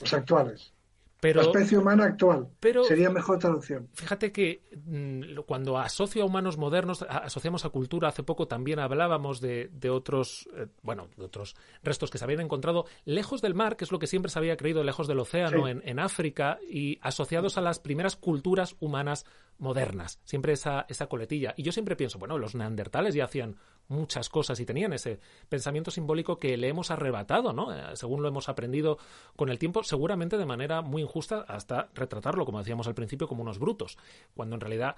[0.00, 0.74] los actuales.
[1.20, 2.48] Pero, la especie humana actual.
[2.60, 3.88] Pero, Sería mejor traducción.
[3.94, 9.40] Fíjate que mmm, cuando asocio a humanos modernos, asociamos a cultura, hace poco también hablábamos
[9.40, 13.76] de, de otros, eh, bueno, de otros restos que se habían encontrado lejos del mar,
[13.76, 15.70] que es lo que siempre se había creído, lejos del océano, sí.
[15.70, 19.24] en, en, África, y asociados a las primeras culturas humanas
[19.58, 20.20] modernas.
[20.24, 21.54] Siempre esa, esa coletilla.
[21.56, 23.56] Y yo siempre pienso, bueno, los neandertales ya hacían
[23.88, 27.74] muchas cosas y tenían ese pensamiento simbólico que le hemos arrebatado, ¿no?
[27.74, 28.98] Eh, según lo hemos aprendido
[29.36, 33.42] con el tiempo, seguramente de manera muy injusta hasta retratarlo, como decíamos al principio, como
[33.42, 33.96] unos brutos,
[34.34, 34.96] cuando en realidad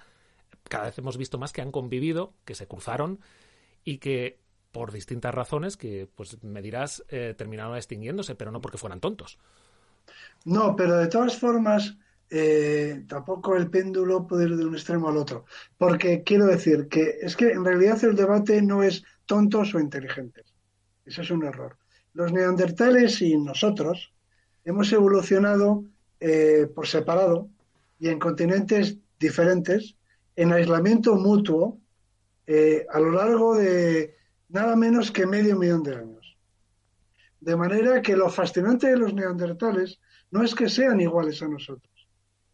[0.63, 3.19] cada vez hemos visto más que han convivido, que se cruzaron
[3.83, 4.39] y que
[4.71, 9.39] por distintas razones que, pues me dirás, eh, terminaron extinguiéndose, pero no porque fueran tontos.
[10.45, 11.97] No, pero de todas formas,
[12.29, 15.45] eh, tampoco el péndulo puede ir de un extremo al otro.
[15.77, 20.53] Porque quiero decir que es que en realidad el debate no es tontos o inteligentes.
[21.05, 21.77] Ese es un error.
[22.13, 24.13] Los neandertales y nosotros
[24.63, 25.85] hemos evolucionado
[26.19, 27.49] eh, por separado
[27.99, 29.95] y en continentes diferentes,
[30.35, 31.79] en aislamiento mutuo,
[32.47, 34.15] eh, a lo largo de
[34.47, 36.37] nada menos que medio millón de años.
[37.39, 39.99] De manera que lo fascinante de los neandertales
[40.31, 41.98] no es que sean iguales a nosotros.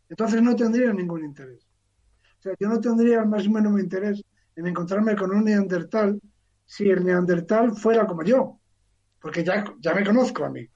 [0.09, 1.65] Entonces no tendría ningún interés.
[2.39, 4.23] O sea, yo no tendría el más mínimo interés
[4.55, 6.19] en encontrarme con un neandertal
[6.65, 8.59] si el neandertal fuera como yo,
[9.21, 10.67] porque ya, ya me conozco a mí.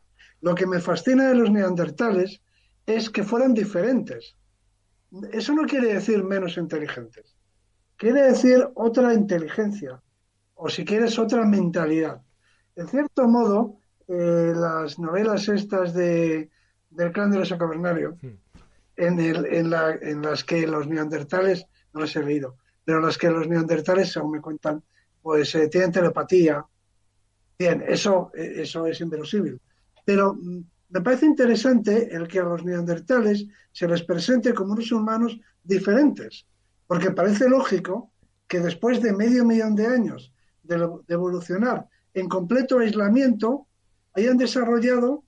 [0.42, 2.42] Lo que me fascina de los neandertales
[2.86, 4.36] es que fueran diferentes.
[5.32, 7.36] eso no quiere decir menos inteligentes.
[7.98, 10.02] Quiere decir otra inteligencia,
[10.56, 12.22] o si quieres, otra mentalidad.
[12.76, 16.50] En cierto modo, eh, las novelas estas de,
[16.90, 18.49] del clan del oso cavernario, hmm.
[19.00, 23.18] En, el, en, la, en las que los neandertales, no las he leído, pero las
[23.18, 24.84] que los neandertales, según me cuentan,
[25.22, 26.66] pues eh, tienen telepatía.
[27.58, 29.60] Bien, eso, eh, eso es inverosímil.
[30.06, 34.92] Pero mm, me parece interesante el que a los neandertales se les presente como unos
[34.92, 36.46] humanos diferentes,
[36.88, 38.12] porque parece lógico
[38.48, 40.34] que después de medio millón de años
[40.64, 40.76] de,
[41.08, 43.68] evolucionar en completo aislamiento,
[44.14, 45.24] hayan desarrollado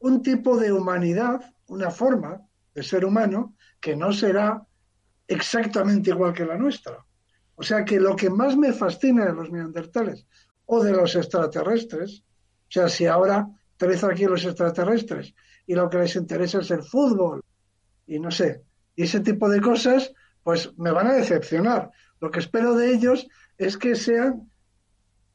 [0.00, 2.47] un tipo de humanidad, una forma
[2.78, 4.62] de ser humano que no será
[5.26, 7.04] exactamente igual que la nuestra.
[7.56, 10.26] O sea que lo que más me fascina de los neandertales
[10.66, 15.34] o de los extraterrestres, o sea, si ahora tres aquí los extraterrestres
[15.66, 17.42] y lo que les interesa es el fútbol
[18.06, 18.62] y no sé,
[18.94, 20.12] y ese tipo de cosas,
[20.44, 21.90] pues me van a decepcionar.
[22.20, 24.48] Lo que espero de ellos es que sean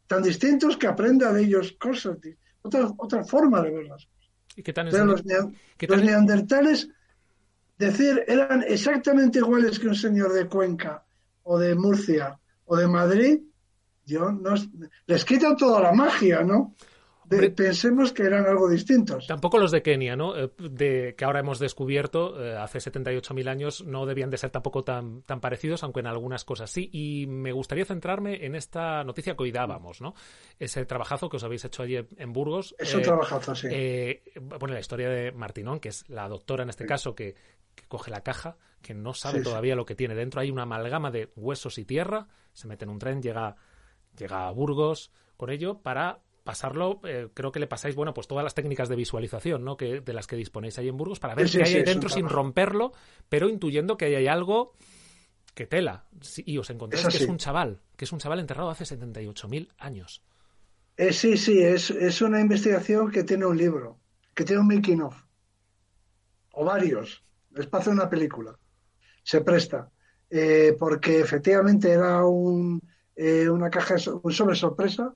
[0.08, 2.18] tan distintos que aprenda de ellos cosas,
[2.62, 4.32] otra, otra forma de ver las cosas.
[4.56, 6.90] ¿Y qué tan los, los neandertales,
[7.86, 11.04] decir, eran exactamente iguales que un señor de Cuenca
[11.44, 13.40] o de Murcia o de Madrid,
[14.06, 14.54] yo no,
[15.06, 16.76] les quita toda la magia, ¿no?
[17.56, 19.28] Pensemos que eran algo distintos.
[19.28, 20.38] Tampoco los de Kenia, ¿no?
[20.38, 24.84] Eh, de, que ahora hemos descubierto, eh, hace 78.000 años, no debían de ser tampoco
[24.84, 26.90] tan, tan parecidos, aunque en algunas cosas sí.
[26.92, 30.14] Y me gustaría centrarme en esta noticia que hoy dábamos, ¿no?
[30.60, 32.76] Ese trabajazo que os habéis hecho allí en Burgos.
[32.78, 33.68] Es un eh, trabajazo, sí.
[34.42, 37.36] bueno, la historia de Martinón, que es la doctora en este caso, que,
[37.88, 40.42] coge la caja, que no sabe todavía lo que tiene dentro.
[40.42, 43.56] Hay una amalgama de huesos y tierra, se mete en un tren, llega,
[44.18, 48.44] llega a Burgos con ello para pasarlo, eh, creo que le pasáis, bueno, pues todas
[48.44, 49.78] las técnicas de visualización, ¿no?
[49.78, 52.28] Que, de las que disponéis ahí en Burgos para ver qué hay ahí dentro sin
[52.28, 52.92] romperlo,
[53.30, 54.74] pero intuyendo que hay algo
[55.54, 56.06] que tela.
[56.46, 60.24] y os encontráis que es un chaval, que es un chaval enterrado hace 78.000 años.
[60.98, 64.00] Eh, sí, sí, es, es una investigación que tiene un libro,
[64.34, 65.16] que tiene un making of,
[66.52, 67.24] o varios,
[67.56, 68.58] es para hacer una película.
[69.24, 69.90] Se presta,
[70.30, 72.82] eh, porque efectivamente era un,
[73.16, 75.16] una caja, un sobre sorpresa,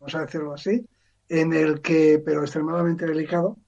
[0.00, 0.86] vamos a decirlo así,
[1.28, 3.58] en el que, pero extremadamente delicado,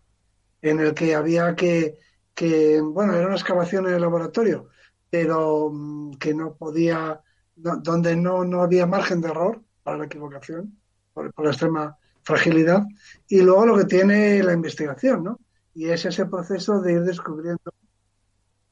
[0.63, 1.99] en el que había que,
[2.35, 4.69] que bueno, era una excavación en el laboratorio,
[5.11, 7.21] pero mm, que no podía,
[7.55, 10.79] donde no, no había margen de error para la equivocación,
[11.13, 12.83] por, la extrema fragilidad,
[13.29, 15.41] y luego lo que tiene la investigación, ¿no?
[15.75, 17.73] Y es ese proceso de ir descubriendo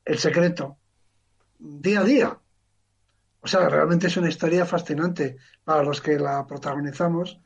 [0.04, 0.78] el secreto
[1.58, 2.38] día a día.
[3.42, 7.40] O sea, realmente es una historia fascinante para los que la protagonizamos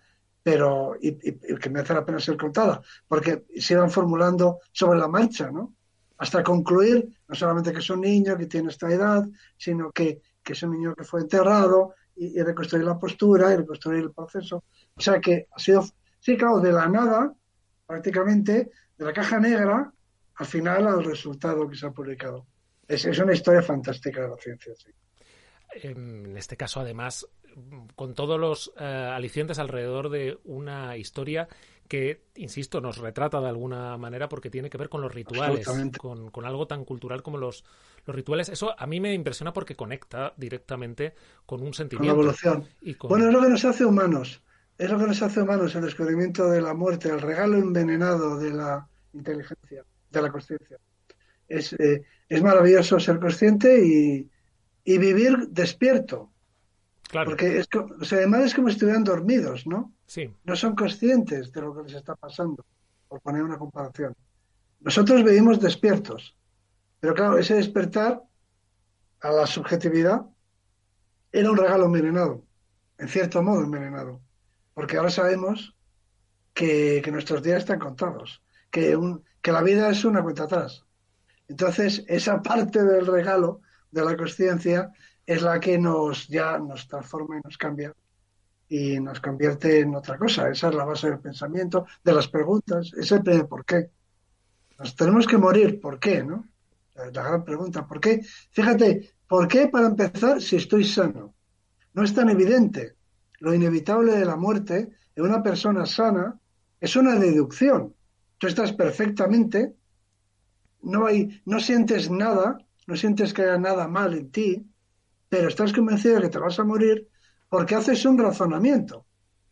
[0.45, 5.51] pero y, que merece la pena ser contada, porque se iban formulando sobre la marcha,
[5.51, 5.75] ¿no?
[6.19, 9.27] Hasta concluir, no solamente que es un niño que tiene esta edad,
[9.57, 14.05] sino que, que es un niño que fue enterrado y, reconstruir la postura y reconstruir
[14.05, 14.65] el proceso.
[14.95, 15.83] O sea que ha sido,
[16.21, 17.35] sí, claro, de la nada,
[17.87, 19.91] prácticamente, de la caja negra,
[20.37, 22.47] al final al resultado que se ha publicado.
[22.87, 24.91] Es, es una historia fantástica de la ciencia, sí.
[25.83, 27.27] En este caso, además,
[27.97, 31.49] con todos los eh, alicientes alrededor de una historia
[31.89, 35.67] que, insisto, nos retrata de alguna manera porque tiene que ver con los rituales,
[35.99, 37.65] con, con, algo tan cultural como los,
[38.07, 38.49] los rituales.
[38.49, 41.15] Eso a mí me impresiona porque conecta directamente
[41.45, 42.17] con un sentimiento.
[42.17, 42.69] Con la evolución.
[43.09, 44.43] Bueno, es lo que nos hace humanos.
[44.79, 48.51] Es lo que nos hace humanos el descubrimiento de la muerte, el regalo envenenado de
[48.51, 50.79] la inteligencia, de la conciencia.
[51.47, 54.29] Es, eh, es maravilloso ser consciente y,
[54.85, 56.34] y vivir despierto
[57.25, 57.69] porque es,
[58.13, 59.93] además es como si estuvieran dormidos, ¿no?
[60.07, 60.33] Sí.
[60.45, 62.65] No son conscientes de lo que les está pasando,
[63.09, 64.15] por poner una comparación.
[64.81, 66.37] Nosotros vivimos despiertos,
[67.01, 68.23] pero claro, ese despertar
[69.21, 70.27] a la subjetividad
[71.33, 72.45] era un regalo envenenado,
[72.99, 74.21] en cierto modo envenenado,
[74.75, 75.75] porque ahora sabemos
[76.53, 80.85] que, nuestros días están contados, que, un, que la vida es una cuenta atrás.
[81.49, 84.91] Entonces, esa parte del regalo de la conciencia
[85.27, 87.95] es la que nos ya nos transforma y nos cambia
[88.69, 90.49] y nos convierte en otra cosa.
[90.51, 93.91] Esa es la base del pensamiento, de las preguntas, es el por qué.
[94.79, 96.23] Nos tenemos que morir, ¿por qué?
[96.25, 96.49] ¿no?
[96.95, 98.21] La, gran pregunta, ¿por qué?
[98.51, 101.35] Fíjate, ¿por qué para empezar si estoy sano?
[101.93, 102.97] No es tan evidente.
[103.41, 106.39] Lo inevitable de la muerte en una persona sana
[106.81, 107.95] es una deducción.
[108.39, 109.75] Tú estás perfectamente,
[110.83, 114.67] no hay, no sientes nada, no sientes que haya nada mal en ti,
[115.35, 117.09] pero estás convencido de que te vas a morir
[117.49, 119.05] porque haces un razonamiento.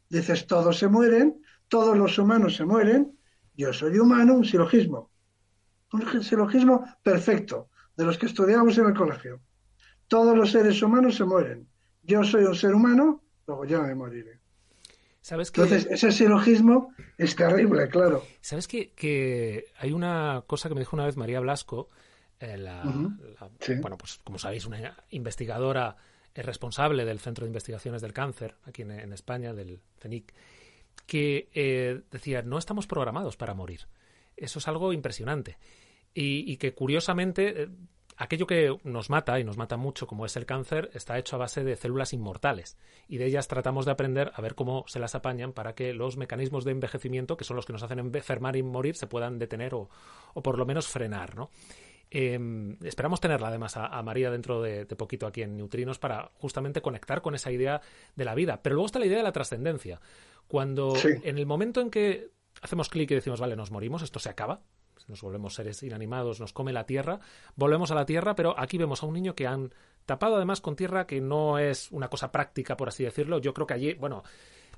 [0.08, 3.18] Dices, todos se mueren, todos los humanos se mueren,
[3.56, 5.10] yo soy humano, un silogismo.
[5.92, 9.40] Un silogismo perfecto, de los que estudiamos en el colegio.
[10.06, 11.68] Todos los seres humanos se mueren.
[12.04, 14.38] Yo soy un ser humano, luego ya me moriré.
[15.20, 15.62] ¿Sabes que...
[15.62, 18.22] Entonces, ese silogismo es terrible, claro.
[18.40, 21.90] ¿Sabes que, que hay una cosa que me dijo una vez María Blasco,
[22.42, 22.82] eh, la,
[23.80, 25.96] bueno, pues como sabéis, una investigadora
[26.34, 30.34] responsable del Centro de Investigaciones del Cáncer, aquí en, España, del CENIC,
[31.06, 33.86] que eh, decía, no estamos programados para morir.
[34.36, 35.56] Eso es algo impresionante.
[36.14, 37.68] Y, que curiosamente, eh,
[38.16, 41.40] aquello que nos mata, y nos mata mucho, como es el cáncer, está hecho a
[41.40, 42.76] base de células inmortales.
[43.08, 46.16] Y de ellas tratamos de aprender a ver cómo se las apañan para que los
[46.16, 49.74] mecanismos de envejecimiento, que son los que nos hacen enfermar y morir, se puedan detener
[49.74, 49.88] o,
[50.34, 51.50] o por lo menos frenar, ¿no?
[52.14, 57.22] Em, esperamos tenerla además a, María dentro de, poquito aquí en Neutrinos para justamente conectar
[57.22, 57.80] con esa idea
[58.14, 58.60] de la vida.
[58.62, 59.98] Pero luego está la idea de la trascendencia.
[60.46, 62.28] Cuando en el momento en que
[62.60, 64.60] hacemos clic y decimos, vale, nos morimos, esto se acaba,
[65.08, 67.18] nos volvemos seres inanimados, nos come la tierra,
[67.56, 69.72] volvemos a la tierra, pero aquí vemos a un niño que han
[70.04, 73.38] tapado además con tierra que no es una cosa práctica, por así decirlo.
[73.38, 74.22] Yo creo que allí, bueno,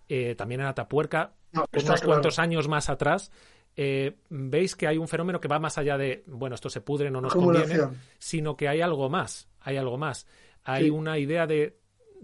[0.08, 3.32] eh, también en Atapuerca, unos cuantos años más atrás,
[3.76, 7.10] eh, veis que hay un fenómeno que va más allá de, bueno, esto se pudre,
[7.10, 7.80] no nos conviene,
[8.18, 10.26] sino que hay algo más, hay algo más.
[10.62, 11.76] Hay una idea de...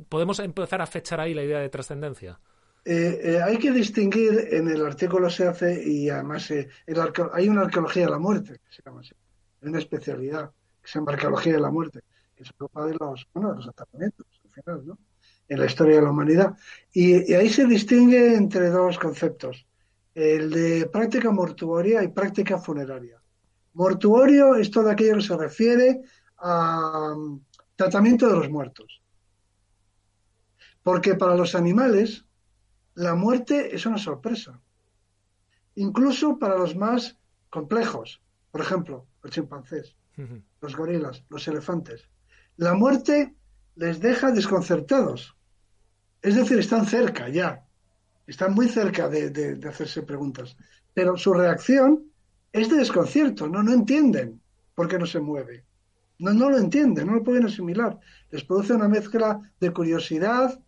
[0.08, 2.40] ¿Podemos empezar a fechar ahí la idea de trascendencia?
[2.84, 8.06] Eh, eh, hay que distinguir, en el artículo se hace, y además hay una arqueología
[8.06, 9.12] de la muerte, que se llama así,
[9.60, 12.00] una especialidad que se llama arqueología de la muerte,
[12.34, 14.98] que se ocupa de los, bueno, los atacamientos, al final, ¿no?
[15.48, 16.56] en la historia de la humanidad.
[16.92, 19.66] y ahí se distingue entre dos conceptos
[20.14, 23.20] el de práctica mortuoria y práctica funeraria.
[23.74, 26.00] Mortuorio es todo aquello que se refiere
[26.38, 27.40] a um,
[27.76, 29.00] tratamiento de los muertos.
[30.82, 32.24] Porque para los animales
[32.94, 34.60] la muerte es una sorpresa.
[35.76, 37.16] Incluso para los más
[37.48, 38.20] complejos,
[38.50, 39.96] por ejemplo, los chimpancés,
[40.60, 42.08] los gorilas, los elefantes.
[42.56, 43.34] La muerte
[43.76, 45.36] les deja desconcertados.
[46.20, 47.64] Es decir, están cerca ya
[48.30, 50.56] están muy cerca de, hacerse preguntas,
[50.94, 52.04] pero su reacción
[52.52, 54.40] es de desconcierto, no, no entienden
[54.74, 55.64] por qué no se mueve.
[56.18, 57.98] No, no lo entienden, no lo pueden asimilar.
[58.30, 60.60] Les produce una mezcla de curiosidad,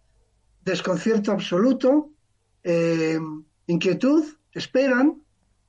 [0.64, 2.10] desconcierto absoluto,
[2.64, 3.20] eh,
[3.66, 5.22] inquietud, esperan,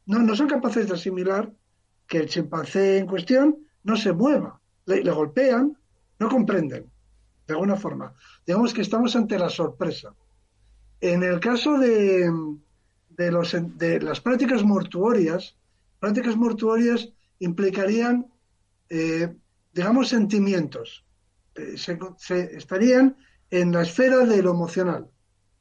[0.05, 1.51] no, no son capaces de asimilar
[2.07, 4.59] que el chimpancé en cuestión no se mueva.
[4.85, 5.77] Le golpean,
[6.19, 6.89] no comprenden,
[7.47, 8.13] de alguna forma.
[8.45, 10.15] Digamos que estamos ante la sorpresa.
[11.03, 12.31] En el caso de,
[13.17, 15.57] los, de las prácticas mortuorias,
[15.99, 18.31] prácticas mortuorias implicarían,
[18.89, 19.35] eh,
[19.73, 21.03] digamos, sentimientos.
[21.55, 21.97] Eh, se,
[22.55, 23.17] estarían
[23.51, 25.09] en la esfera de lo emocional.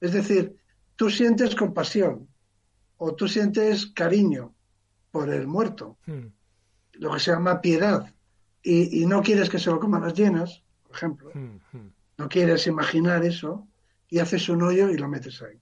[0.01, 0.55] Es decir,
[0.95, 2.29] tú sientes compasión
[2.99, 4.55] o tú sientes cariño
[5.11, 6.27] por el muerto, hmm.
[6.93, 8.15] lo que se llama piedad,
[8.63, 11.31] y, no quieres que se lo coman las llenas, por ejemplo.
[11.35, 11.93] Hmm, hmm.
[12.19, 13.67] No quieres imaginar eso,
[14.13, 15.59] y haces un hoyo y lo metes ahí.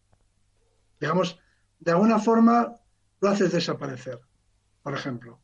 [0.99, 1.39] Digamos,
[1.79, 2.75] de alguna forma
[3.21, 4.19] lo haces desaparecer,
[4.83, 5.39] por ejemplo.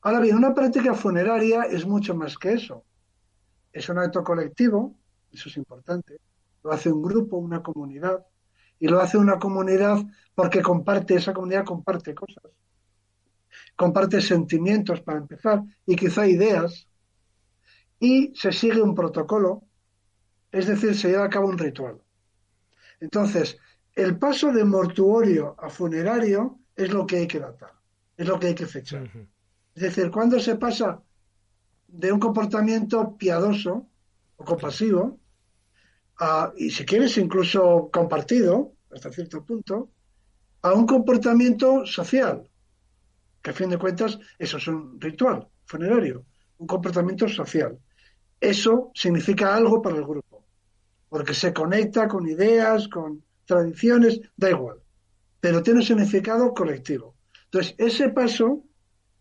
[0.00, 2.84] Ahora bien, una práctica funeraria es mucho más que eso.
[3.72, 4.98] Es un acto colectivo,
[5.30, 6.18] eso es importante.
[6.64, 8.26] Lo hace un grupo, una comunidad.
[8.80, 9.98] Y lo hace una comunidad
[10.34, 12.42] porque comparte, esa comunidad comparte cosas.
[13.76, 16.88] Comparte sentimientos para empezar y quizá ideas.
[18.00, 19.62] Y se sigue un protocolo,
[20.50, 22.01] es decir, se lleva a cabo un ritual.
[23.02, 23.58] Entonces,
[23.96, 27.72] el paso de mortuorio a funerario es lo que hay que datar,
[28.16, 29.10] es lo que hay que fechar.
[29.74, 31.02] Es decir, cuando se pasa
[31.88, 33.88] de un comportamiento piadoso
[34.36, 35.18] o compasivo,
[36.20, 39.90] a, y si quieres incluso compartido, hasta cierto punto,
[40.62, 42.48] a un comportamiento social,
[43.42, 46.24] que a fin de cuentas eso es un ritual funerario,
[46.58, 47.76] un comportamiento social.
[48.38, 50.31] Eso significa algo para el grupo
[51.12, 54.78] porque se conecta con ideas, con tradiciones, da igual,
[55.40, 57.14] pero tiene un significado colectivo.
[57.44, 58.64] Entonces, ese paso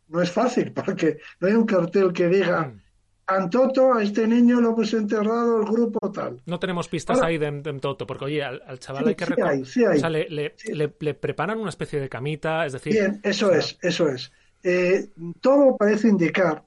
[0.07, 2.81] no es fácil, porque no hay un cartel que diga, mm.
[3.27, 6.41] Antoto, a este niño lo hemos enterrado el grupo tal.
[6.45, 9.65] No tenemos pistas ahí de, Antoto, porque oye, al, chaval hay que recordar.
[9.65, 12.93] Sí o sea, le, preparan una especie de camita, es decir.
[12.93, 14.31] Bien, eso es, eso es.
[14.63, 15.09] Eh,
[15.41, 16.63] todo parece indicar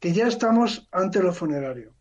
[0.00, 1.92] que ya estamos ante lo funerario.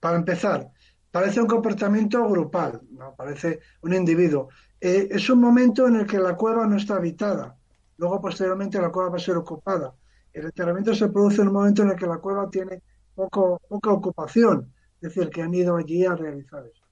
[0.00, 0.72] Para empezar,
[1.10, 4.48] parece un comportamiento grupal, no parece un individuo.
[4.80, 7.56] Eh, es un momento en el que la cueva no está habitada.
[7.96, 9.94] Luego, posteriormente, la cueva va a ser ocupada.
[10.32, 12.82] El enterramiento se produce en un momento en el que la cueva tiene
[13.14, 16.84] poco, poca ocupación, es decir, que han ido allí a realizar eso.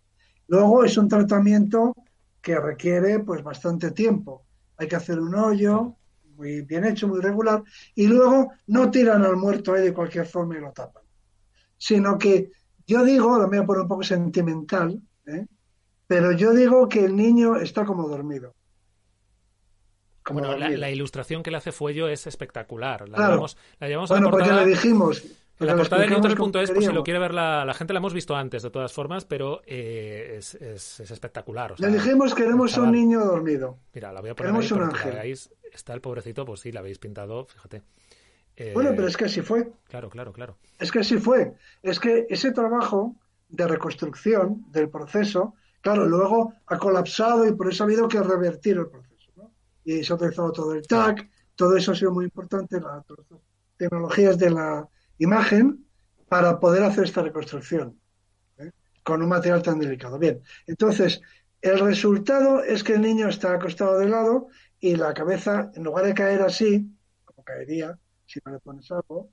[0.48, 1.94] Luego es un tratamiento
[2.40, 4.44] que requiere pues bastante tiempo.
[4.76, 5.96] Hay que hacer un hoyo,
[6.36, 7.62] muy bien hecho, muy regular,
[7.94, 11.02] y luego no tiran al muerto ahí de cualquier forma y lo tapan.
[11.76, 12.50] Sino que
[12.86, 15.46] yo digo, lo voy a poner un poco sentimental, ¿eh?
[16.06, 18.54] pero yo digo que el niño está como dormido.
[20.22, 23.08] Como La, ilustración que le hace Fuello es espectacular.
[23.08, 23.32] La claro.
[23.32, 25.24] llevamos, la llevamos bueno, porque le dijimos,
[25.58, 28.36] la portada de Neutral.es, por si lo quiere ver la, la, gente, la hemos visto
[28.36, 31.72] antes, de todas formas, pero eh, es, es, es, espectacular.
[31.72, 33.78] O sea, Le dijimos queremos un niño dormido.
[33.94, 35.10] Mira, la voy a poner queremos ahí un ángel.
[35.10, 35.50] la veáis.
[35.72, 37.82] Está el pobrecito, pues sí, la habéis pintado, fíjate.
[38.56, 39.70] Eh, Bueno, pero es que así fue.
[39.88, 40.58] Claro, claro, claro.
[40.78, 41.54] Es que así fue.
[41.82, 43.16] Es que ese trabajo
[43.48, 48.78] de reconstrucción del proceso, claro, luego ha colapsado y por eso ha habido que revertir
[48.78, 49.30] el proceso.
[49.36, 49.52] ¿no?
[49.84, 53.04] Y se ha utilizado todo el TAC, todo eso ha sido muy importante, las
[53.76, 54.88] tecnologías de la
[55.18, 55.86] imagen,
[56.28, 58.00] para poder hacer esta reconstrucción
[58.58, 58.72] ¿eh?
[59.04, 60.18] con un material tan delicado.
[60.18, 61.20] Bien, entonces,
[61.60, 64.48] el resultado es que el niño está acostado de lado
[64.80, 66.90] y la cabeza, en lugar de caer así,
[67.24, 69.30] como caería si no le pones algo,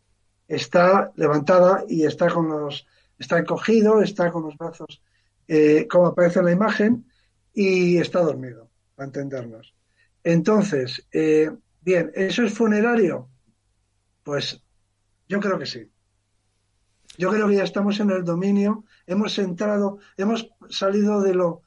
[0.47, 2.85] está levantada y está con los,
[3.17, 5.01] está encogido, está con los brazos
[5.47, 7.05] eh, como aparece en la imagen
[7.53, 9.75] y está dormido, para entendernos.
[10.23, 13.29] Entonces, eh, bien, ¿eso es funerario?
[14.23, 14.63] Pues
[15.27, 15.89] yo creo que sí.
[17.17, 21.61] Yo creo que ya estamos en el dominio, hemos entrado, hemos salido de lo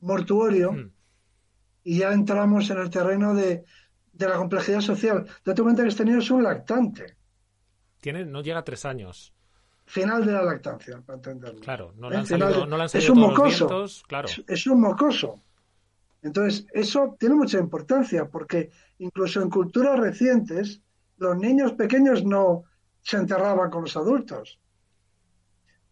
[0.00, 0.92] mortuorio Mm.
[1.82, 3.64] y ya entramos en el terreno de,
[4.18, 5.24] de la complejidad social.
[5.44, 7.16] Date cuenta que este niño es un lactante,
[8.00, 9.32] Tiene, no llega a tres años.
[9.86, 11.60] final de la lactancia, para entenderlo.
[11.60, 12.10] Claro, no ¿Eh?
[12.10, 13.66] le han salido, de- no le han es un todos los mocoso.
[13.68, 14.28] vientos, claro.
[14.28, 15.40] Es, es un mocoso.
[16.20, 20.82] Entonces, eso tiene mucha importancia porque incluso en culturas recientes,
[21.16, 22.64] los niños pequeños no
[23.02, 24.58] se enterraban con los adultos.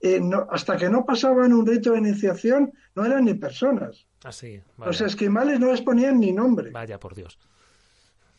[0.01, 4.07] Eh, no- hasta que no pasaban un rito de iniciación, no eran ni personas.
[4.25, 6.71] Así, Los vaya, esquimales no les ponían ni nombre.
[6.71, 7.39] vaya por Dios.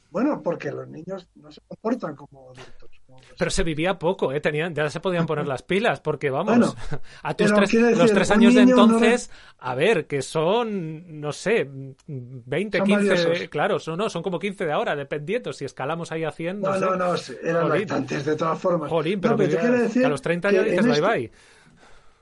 [0.10, 2.89] Bueno, porque los niños no se comportan como adultos.
[3.05, 4.39] como los- Pero se vivía poco, ¿eh?
[4.39, 6.74] Tenían, ya se podían poner las pilas, porque vamos, Bueno,
[7.24, 9.30] a tus tres, decir, los tres años de no entonces,
[9.60, 11.70] a ver, que son, no sé,
[12.08, 13.49] 20, Son 15, valiosos.
[13.49, 16.70] claro, son, no, son como 15 de ahora, dependiendo, si escalamos ahí a 100, no,
[16.70, 16.86] No, sé.
[16.86, 17.16] no, no,
[17.49, 18.89] eran lactantes de todas formas.
[18.89, 21.32] Jolín, pero, No, pero decir a los 30 ya que dices en bye este- bye.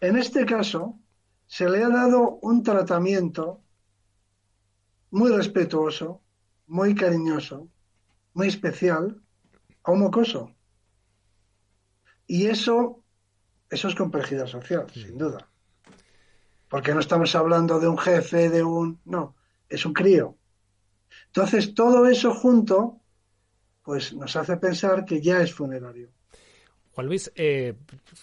[0.02, 0.98] En este caso,
[1.46, 3.62] se le ha dado un tratamiento
[5.12, 6.22] muy respetuoso,
[6.68, 7.70] muy cariñoso,
[8.36, 9.22] muy especial
[9.84, 10.54] a un mocoso.
[12.28, 13.02] Y eso,
[13.70, 15.50] eso es complejidad social, sin duda.
[16.70, 19.00] Porque no estamos hablando de un jefe, de un...
[19.06, 19.36] No,
[19.70, 20.38] es un crío.
[21.28, 23.00] Entonces, todo eso junto,
[23.84, 26.10] pues nos hace pensar que ya es funerario.
[26.92, 27.76] Juan Luis, eh,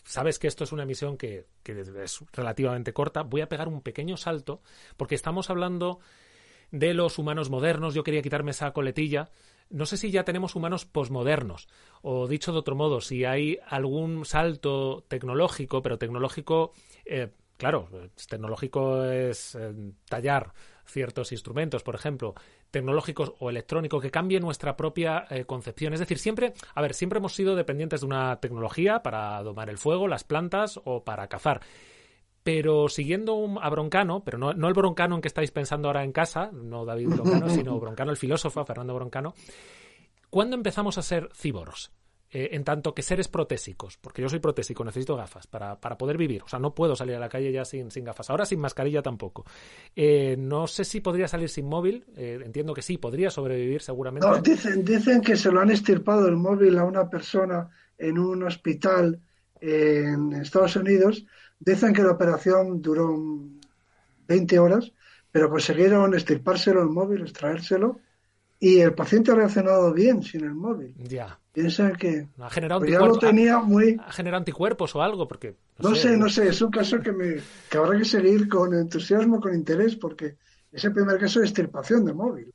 [0.04, 3.22] sabes que esto es una emisión que, que es relativamente corta.
[3.22, 4.60] Voy a pegar un pequeño salto
[4.96, 6.00] porque estamos hablando
[6.70, 7.94] de los humanos modernos.
[7.94, 9.30] Yo quería quitarme esa coletilla.
[9.70, 11.68] No sé si ya tenemos humanos posmodernos
[12.02, 16.72] o dicho de otro modo, si hay algún salto tecnológico, pero tecnológico,
[17.04, 17.88] eh, claro,
[18.28, 19.72] tecnológico es eh,
[20.08, 20.52] tallar
[20.84, 22.34] ciertos instrumentos, por ejemplo,
[22.70, 25.94] tecnológicos o electrónicos que cambie nuestra propia eh, concepción.
[25.94, 29.78] Es decir, siempre, a ver, siempre hemos sido dependientes de una tecnología para domar el
[29.78, 31.60] fuego, las plantas o para cazar.
[32.42, 36.02] Pero siguiendo un, a Broncano, pero no, no el Broncano en que estáis pensando ahora
[36.02, 39.34] en casa, no David Broncano, sino Broncano el filósofo, Fernando Broncano,
[40.30, 41.92] ¿cuándo empezamos a ser cíboros?
[42.34, 46.16] Eh, en tanto que seres protésicos, porque yo soy protésico, necesito gafas para, para, poder
[46.16, 46.42] vivir.
[46.42, 48.30] O sea, no puedo salir a la calle ya sin, sin gafas.
[48.30, 49.44] Ahora sin mascarilla tampoco.
[49.94, 52.06] Eh, no sé si podría salir sin móvil.
[52.16, 54.26] Eh, entiendo que sí, podría sobrevivir seguramente.
[54.26, 57.68] No, dicen, dicen que se lo han estirpado el móvil a una persona
[57.98, 59.20] en un hospital
[59.60, 61.26] en Estados Unidos.
[61.64, 63.16] Dicen que la operación duró
[64.26, 64.92] 20 horas,
[65.30, 68.00] pero consiguieron estirpárselo el móvil, extraérselo,
[68.58, 70.94] y el paciente ha reaccionado bien sin el móvil.
[70.98, 71.38] Ya.
[71.52, 73.96] Piensan que ha generado pues ya lo tenía muy...
[74.04, 75.56] Ha generado anticuerpos o algo, porque...
[75.78, 77.36] No, no sé, sé, no sé, es un caso que, me,
[77.70, 80.36] que habrá que seguir con entusiasmo, con interés, porque
[80.72, 82.52] es el primer caso de extirpación de móvil.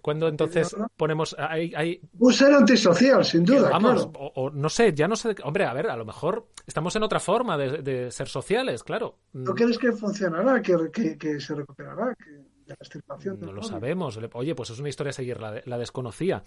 [0.00, 1.34] Cuando entonces ponemos.
[1.38, 2.00] Hay, hay...
[2.18, 3.70] Un ser antisocial, sin duda.
[3.70, 4.12] Vamos, claro.
[4.18, 5.34] o, o, no sé, ya no sé.
[5.44, 9.18] Hombre, a ver, a lo mejor estamos en otra forma de, de ser sociales, claro.
[9.32, 12.14] ¿No crees que funcionará, que, que, que se recuperará?
[12.14, 14.18] Que la extirpación no lo sabemos.
[14.34, 16.42] Oye, pues es una historia a seguir, la, la desconocía.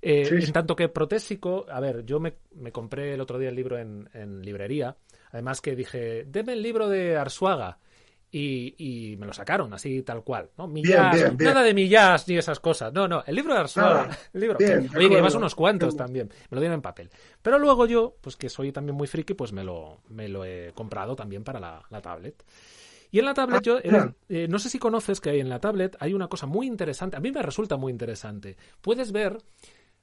[0.00, 0.46] Eh, Sí, sí.
[0.46, 3.78] En tanto que protésico, a ver, yo me, me compré el otro día el libro
[3.78, 4.96] en, en librería.
[5.32, 7.78] Además que dije, deme el libro de Arsuaga.
[8.30, 10.66] Y, y, me lo sacaron así tal cual, ¿no?
[10.66, 11.50] Millas, Bien, bien, bien.
[11.54, 12.92] nada de millas ni esas cosas.
[12.92, 14.02] No, no, el libro de Arsuaga.
[14.02, 14.18] Nada.
[14.34, 14.58] El libro.
[14.58, 16.28] Oye, que llevas unos cuantos también.
[16.50, 17.08] Me lo dieron en papel.
[17.40, 20.72] Pero luego yo, pues que soy también muy friki, pues me lo, me lo he
[20.74, 22.44] comprado también para la, la tablet.
[23.12, 24.14] Y en la tablet Ah, yo, mira.
[24.28, 27.20] eh, no sé si conoces que en la tablet hay una cosa muy interesante, a
[27.20, 28.56] mí me resulta muy interesante.
[28.82, 29.38] Puedes ver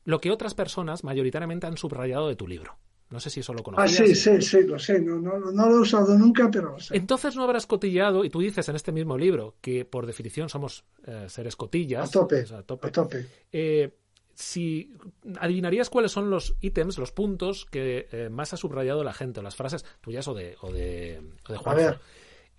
[0.06, 2.78] lo que otras personas mayoritariamente han subrayado de tu libro.
[3.14, 4.08] No sé si eso lo Ah, conocías.
[4.10, 5.00] sí, sí, sí, lo sé.
[5.00, 6.98] No, no, no lo he usado nunca, pero lo sé.
[6.98, 10.84] Entonces no habrás cotillado, y tú dices en este mismo libro que por definición somos
[11.06, 12.10] eh, seres cotillas.
[12.10, 12.88] A tope, a tope.
[12.88, 13.26] a tope.
[13.52, 13.94] Eh,
[14.34, 14.92] si
[15.40, 19.44] adivinarías cuáles son los ítems, los puntos que eh, más ha subrayado la gente, o
[19.44, 22.00] las frases tuyas o de, o de, o de A ver,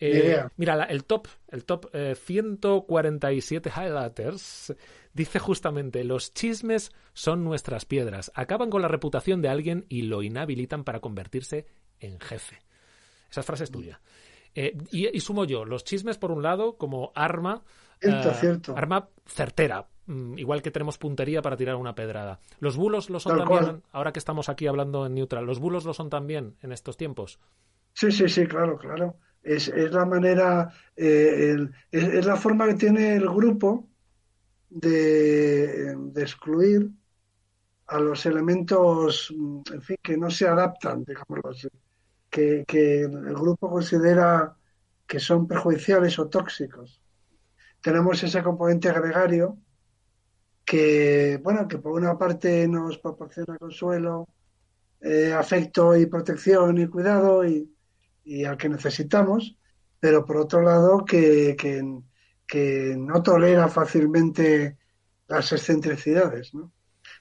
[0.00, 4.74] Eh, mira, la- el top, el top eh, 147 highlighters
[5.12, 10.22] dice justamente los chismes son nuestras piedras, acaban con la reputación de alguien y lo
[10.22, 11.66] inhabilitan para convertirse
[12.00, 12.58] en jefe.
[13.30, 14.00] Esa frase es tuya.
[14.54, 17.62] Eh, y, y sumo yo, los chismes por un lado como arma,
[18.00, 18.76] Cierto, eh, cierto.
[18.76, 22.40] arma certera, mm, igual que tenemos puntería para tirar una pedrada.
[22.60, 23.82] Los bulos lo son Tal también, cual.
[23.92, 27.38] ahora que estamos aquí hablando en neutral, los bulos lo son también en estos tiempos.
[27.94, 29.18] Sí, sí, sí, claro, claro.
[29.42, 33.88] Es, es la manera, eh, el- es, la forma que tiene el grupo
[34.70, 36.90] de, excluir
[37.88, 39.32] a los elementos,
[39.72, 41.68] en fin, que no se adaptan, digámoslo así,
[42.30, 44.56] que, que el grupo considera
[45.06, 47.02] que son perjudiciales o tóxicos.
[47.82, 49.58] Tenemos ese componente gregario
[50.64, 54.28] que, bueno, que por una parte nos proporciona consuelo,
[55.00, 57.73] eh, afecto y protección y cuidado y,
[58.24, 59.56] y al que necesitamos,
[60.00, 61.82] pero por otro lado que, que,
[62.96, 64.78] no tolera fácilmente
[65.26, 66.54] las excentricidades.
[66.54, 66.72] ¿no?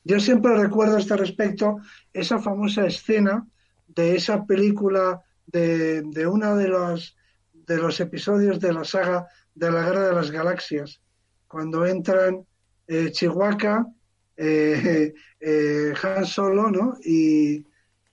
[0.04, 1.78] Yo siempre recuerdo a este respecto
[2.12, 3.47] esa famosa escena
[3.88, 7.16] de esa película de, de uno de los,
[7.54, 11.01] de los episodios de la saga de la Guerra de las Galaxias,
[11.47, 12.45] cuando entran
[12.88, 13.88] eh, Chihuahua,
[14.36, 16.97] eh, eh, Han Solo, ¿no?
[17.04, 17.66] Y,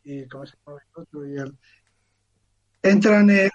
[0.05, 1.26] y ¿cómo se llama el otro?
[1.26, 1.59] Y el-
[2.83, 3.51] entran en,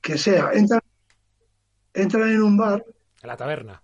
[0.00, 0.80] que sea, entran,
[1.94, 2.84] entran en un bar,
[3.22, 3.82] En la taberna.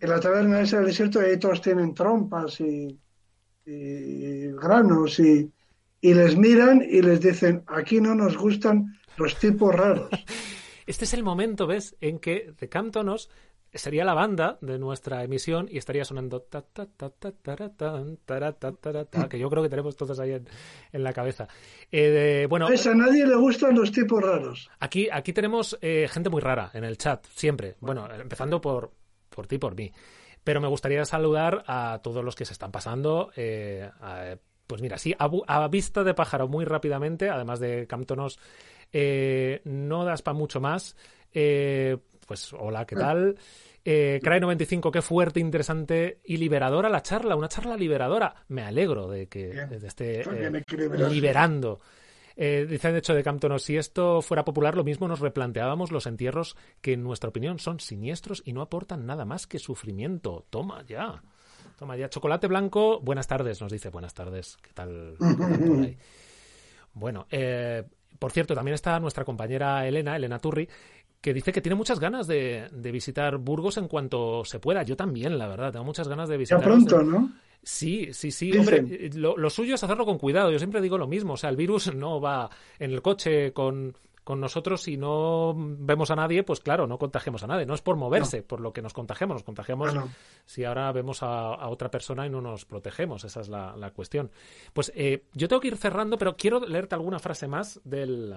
[0.00, 2.98] en la taberna esa del desierto, y ahí todos tienen trompas y,
[3.66, 5.50] y granos y,
[6.00, 10.08] y les miran y les dicen, aquí no nos gustan los tipos raros.
[10.84, 13.30] Este es el momento, ¿ves?, en que The Camptonos
[13.74, 17.10] sería la banda de nuestra emisión y estaría sonando ta, ta, ta,
[19.28, 20.48] que yo creo que tenemos todos ahí en,
[20.92, 21.48] en la cabeza.
[21.90, 22.86] Eh, de- bueno, ¿Ves?
[22.86, 24.70] A nadie le gustan los tipos raros.
[24.80, 27.76] aquí, aquí tenemos eh, gente muy rara en el chat, siempre.
[27.80, 28.92] Bueno, empezando por,
[29.30, 29.90] por ti, por mí.
[30.44, 33.30] Pero me gustaría saludar a todos los que se están pasando.
[33.36, 38.38] eh, a- pues mira, sí, a, vista de pájaro muy rápidamente, además de Camptonos,
[39.64, 40.96] no das para mucho más.
[41.34, 43.36] Eh, pues hola, ¿qué tal?
[43.84, 48.34] Eh, Cray95, qué fuerte, interesante y liberadora la charla, una charla liberadora.
[48.48, 49.72] Me alegro de que Bien.
[49.84, 50.62] esté eh,
[51.10, 51.80] liberando.
[52.36, 56.06] Eh, dice de hecho de Camptonos, si esto fuera popular, lo mismo nos replanteábamos los
[56.06, 60.46] entierros que en nuestra opinión son siniestros y no aportan nada más que sufrimiento.
[60.50, 61.22] Toma ya.
[61.78, 62.08] Toma ya.
[62.08, 63.90] Chocolate blanco, buenas tardes, nos dice.
[63.90, 64.56] Buenas tardes.
[64.62, 65.16] ¿Qué tal?
[66.94, 67.84] Bueno, eh,
[68.18, 70.68] por cierto, también está nuestra compañera Elena, Elena Turri,
[71.22, 74.82] que dice que tiene muchas ganas de, de visitar Burgos en cuanto se pueda.
[74.82, 76.62] Yo también, la verdad, tengo muchas ganas de Ya visitar.
[76.62, 77.32] pronto, ¿no?
[77.62, 78.46] Sí, sí, sí.
[78.50, 78.60] Dicen.
[78.86, 80.50] Hombre, lo, lo suyo es hacerlo con cuidado.
[80.50, 81.34] Yo siempre digo lo mismo.
[81.34, 82.50] O sea, el virus no va
[82.80, 87.44] en el coche con, con nosotros si no vemos a nadie, pues claro, no contagiamos
[87.44, 87.66] a nadie.
[87.66, 89.36] No es por moverse, por lo que nos contagiamos.
[89.36, 90.08] Nos contagiamos Ah, no.
[90.44, 93.22] si ahora vemos a, a otra persona y no nos protegemos.
[93.22, 94.32] Esa es la, la cuestión.
[94.72, 98.34] Pues eh, yo tengo que ir cerrando, pero quiero leerte alguna frase más del,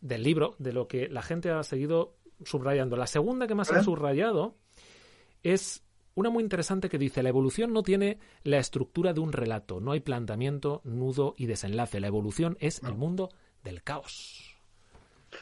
[0.00, 2.96] del libro, de lo que la gente ha seguido subrayando.
[2.96, 3.76] La segunda que más ¿Eh?
[3.76, 4.56] han subrayado
[5.42, 5.82] es
[6.14, 9.92] una muy interesante que dice, la evolución no tiene la estructura de un relato, no
[9.92, 12.00] hay planteamiento, nudo y desenlace.
[12.00, 13.30] La evolución es el mundo
[13.62, 14.44] del caos.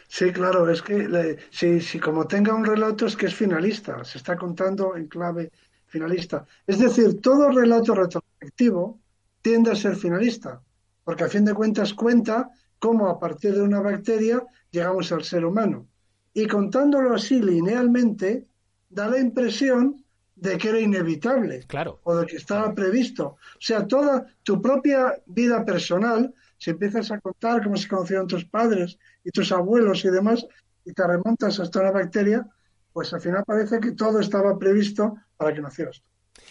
[0.07, 4.05] Sí, claro, es que le- si, si como tenga un relato es que es finalista,
[4.05, 5.51] se está contando en clave
[5.87, 6.45] finalista.
[6.67, 8.99] Es decir, todo relato retrospectivo
[9.41, 10.61] tiende a ser finalista,
[11.05, 15.45] porque a fin de cuentas cuenta cómo a partir de una bacteria llegamos al ser
[15.45, 15.87] humano.
[16.33, 18.47] Y contándolo así linealmente,
[18.89, 20.05] da la impresión
[20.37, 22.01] de que era inevitable Claro.
[22.05, 23.27] o de que estaba previsto.
[23.27, 28.45] O sea, toda tu propia vida personal, si empiezas a contar cómo se conocieron tus
[28.45, 30.47] padres y tus abuelos y demás,
[30.85, 32.47] y te remontas hasta una bacteria,
[32.93, 36.03] pues al final parece que todo estaba previsto para que nacieras.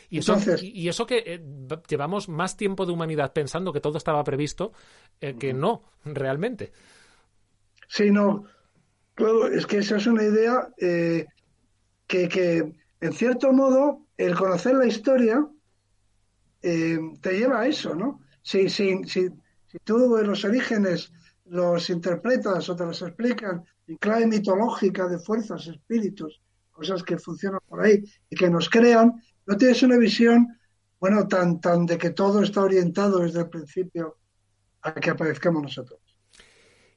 [0.09, 1.41] Y eso, Entonces- y eso que eh,
[1.87, 4.71] llevamos más tiempo de humanidad pensando que todo estaba previsto
[5.21, 6.71] eh, que no, realmente.
[7.87, 8.45] Sí, no,
[9.15, 11.25] claro, es que esa es una idea eh,
[12.07, 15.47] que, que, en cierto modo, el conocer la historia
[16.61, 18.21] eh, te lleva a eso, ¿no?
[18.41, 19.29] Si, si, si,
[19.67, 21.11] si tú los orígenes
[21.45, 27.61] los interpretas o te los explican en clave mitológica de fuerzas, espíritus, cosas que funcionan
[27.67, 30.57] por ahí y que nos crean, no tienes una visión
[30.99, 34.17] bueno, tan, tan de que todo está orientado desde el principio
[34.81, 35.99] a que aparezcamos nosotros.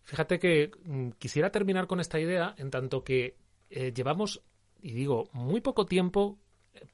[0.03, 3.37] Fíjate que mm, quisiera terminar con esta idea en tanto que
[3.69, 4.43] eh, llevamos,
[4.83, 6.39] y digo, muy poco tiempo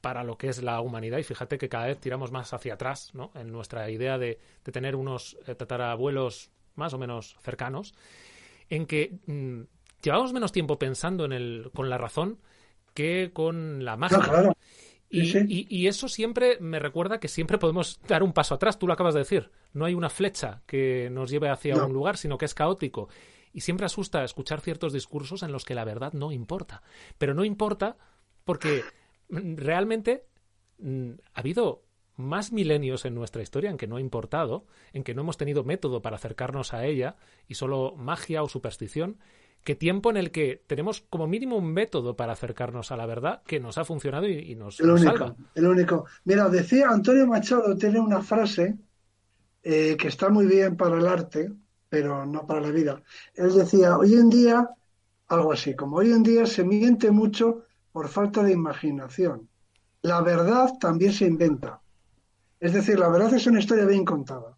[0.01, 3.11] para lo que es la humanidad y fíjate que cada vez tiramos más hacia atrás
[3.13, 3.31] ¿no?
[3.35, 7.93] en nuestra idea de, tener unos eh, tatarabuelos más o menos cercanos,
[8.69, 9.61] en que mm,
[10.01, 12.39] llevamos menos tiempo pensando en el, con la razón
[12.93, 14.55] que con la magia.
[15.09, 19.13] Y, eso siempre me recuerda que siempre podemos dar un paso atrás, tú lo acabas
[19.13, 19.51] de decir.
[19.73, 23.07] No hay una flecha que nos lleve hacia un lugar, sino que es caótico.
[23.53, 26.83] Y siempre asusta escuchar ciertos discursos en los que la verdad no importa.
[27.17, 27.97] Pero no importa
[28.43, 28.83] porque
[29.29, 30.25] realmente
[30.79, 31.83] mm, ha habido
[32.17, 35.63] más milenios en nuestra historia en que no ha importado, en que no hemos tenido
[35.63, 37.15] método para acercarnos a ella
[37.47, 39.19] y solo magia o superstición,
[39.67, 43.43] que tiempo en el que tenemos como mínimo un método para acercarnos a la verdad
[43.45, 45.35] que nos ha funcionado y, nos, el único, salva.
[45.55, 46.05] El único.
[46.23, 48.77] Mira, decía Antonio Machado, tiene una frase
[49.63, 51.51] eh, que está muy bien para el arte,
[51.89, 53.03] pero no para la vida.
[53.33, 54.69] Él decía, hoy en día,
[55.27, 59.49] algo así, como hoy en día se miente mucho por falta de imaginación.
[60.01, 61.81] La verdad también se inventa.
[62.61, 64.57] Es decir, la verdad es una historia bien contada.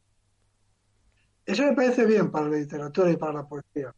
[1.47, 3.91] Eso me parece bien para la literatura y para la poesía.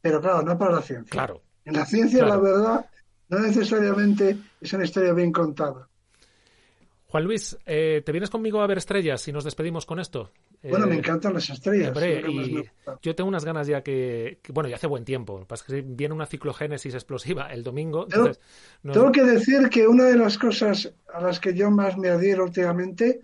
[0.00, 1.10] Pero claro, no para la ciencia.
[1.10, 1.42] Claro.
[1.64, 2.86] En la ciencia, la verdad,
[3.28, 5.88] no necesariamente es una historia bien contada.
[7.06, 10.30] Juan Luis, eh, ¿te vienes conmigo a ver estrellas y nos despedimos con esto?
[10.62, 11.92] Bueno, me eh, encantan las estrellas.
[13.02, 15.44] yo tengo unas ganas ya que, bueno, ya hace buen tiempo.
[15.66, 18.06] Que viene una ciclogénesis explosiva el domingo.
[18.06, 22.44] Tengo que decir que una de las cosas a las que yo más me adhiero
[22.44, 23.22] últimamente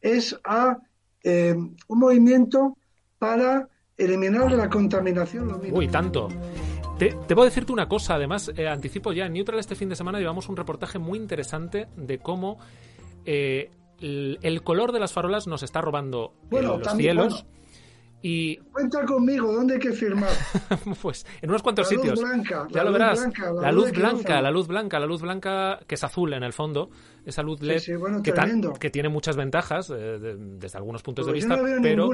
[0.00, 0.78] es a
[1.22, 2.76] eh, un movimiento
[3.18, 3.68] para
[3.98, 5.60] eliminar la contaminación.
[5.72, 6.28] Uy, tanto.
[6.98, 10.18] Te, debo decirte una cosa, además, eh, anticipo ya, en Neutral este fin de semana
[10.18, 12.58] llevamos un reportaje muy interesante de cómo
[13.24, 13.70] eh,
[14.00, 17.46] el, color de las farolas nos está robando eh, los cielos.
[18.20, 18.56] Y...
[18.56, 20.30] Cuenta conmigo, ¿dónde hay que firmar?
[21.02, 22.20] pues en unos cuantos sitios.
[22.70, 23.28] ya lo verás.
[23.60, 26.90] la, luz blanca, la luz blanca, la luz blanca que es azul en el fondo,
[27.24, 27.80] esa luz LED
[28.24, 28.34] que,
[28.80, 32.10] que, tiene muchas ventajas desde algunos puntos de vista, pero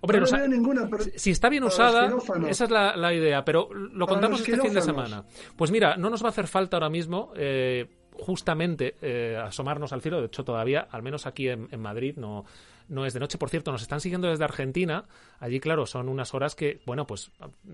[0.00, 2.12] Hombre, no, ninguna, si está bien usada,
[2.48, 5.24] esa es la, idea, pero lo contamos este fin de semana.
[5.56, 10.02] Pues mira, no nos va a hacer falta ahora mismo eh, justamente eh, asomarnos al
[10.02, 12.44] cielo, de hecho todavía, al menos aquí en, en Madrid, no,
[12.88, 13.38] no es de noche.
[13.38, 15.04] Por cierto, nos están siguiendo desde Argentina.
[15.38, 17.30] Allí, claro, son unas horas que, bueno, pues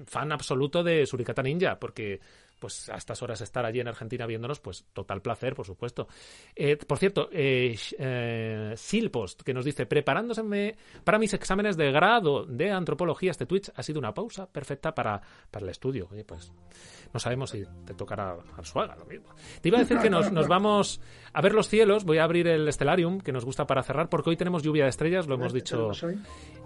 [0.06, 2.20] fan absoluto de Suricata Ninja, porque
[2.58, 6.08] pues a estas horas estar allí en Argentina viéndonos, pues total placer, por supuesto.
[6.54, 12.44] Eh, por cierto, eh, eh, Silpost, que nos dice, preparándose para mis exámenes de grado
[12.44, 16.08] de antropología, este Twitch ha sido una pausa perfecta para, para el estudio.
[16.10, 16.52] Oye, pues
[17.14, 19.28] no sabemos si te tocará al suaga lo mismo.
[19.60, 21.00] Te iba a decir que nos, nos vamos
[21.32, 24.30] a ver los cielos, voy a abrir el Stellarium, que nos gusta para cerrar, porque
[24.30, 25.92] hoy tenemos lluvia de estrellas, lo hemos dicho.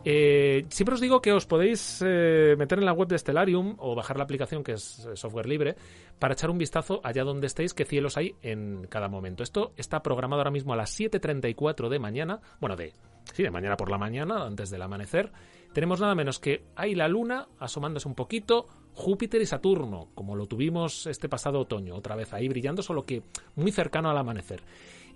[0.05, 3.95] Eh, siempre os digo que os podéis eh, meter en la web de Stellarium o
[3.95, 5.77] bajar la aplicación, que es software libre,
[6.19, 9.43] para echar un vistazo allá donde estéis, qué cielos hay en cada momento.
[9.43, 12.93] Esto está programado ahora mismo a las 7.34 de mañana, bueno, de,
[13.33, 15.33] sí, de mañana por la mañana, antes del amanecer.
[15.73, 20.47] Tenemos nada menos que hay la luna asomándose un poquito, Júpiter y Saturno, como lo
[20.47, 23.23] tuvimos este pasado otoño, otra vez ahí brillando, solo que
[23.55, 24.63] muy cercano al amanecer.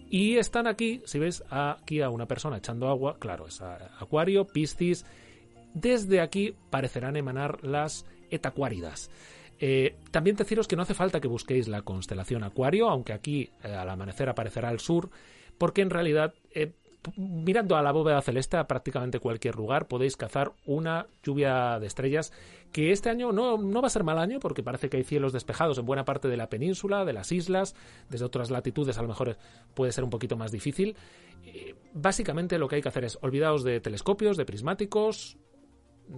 [0.08, 5.06] Y están aquí, si ves aquí a una persona echando agua, claro, es Acuario, Piscis.
[5.72, 9.10] Desde aquí parecerán emanar las etacuáridas.
[9.64, 13.72] Eh, también deciros que no hace falta que busquéis la constelación Acuario, aunque aquí eh,
[13.72, 15.08] al amanecer aparecerá al sur,
[15.56, 16.72] porque en realidad eh,
[17.16, 22.32] mirando a la bóveda celeste a prácticamente cualquier lugar podéis cazar una lluvia de estrellas
[22.72, 25.32] que este año no, no, va a ser mal año porque parece que hay cielos
[25.32, 27.76] despejados en buena parte de la península, de las islas,
[28.10, 29.36] desde otras latitudes a lo mejor
[29.74, 30.96] puede ser un poquito más difícil.
[31.44, 35.38] Eh, básicamente lo que hay que hacer es olvidaos de telescopios, de prismáticos.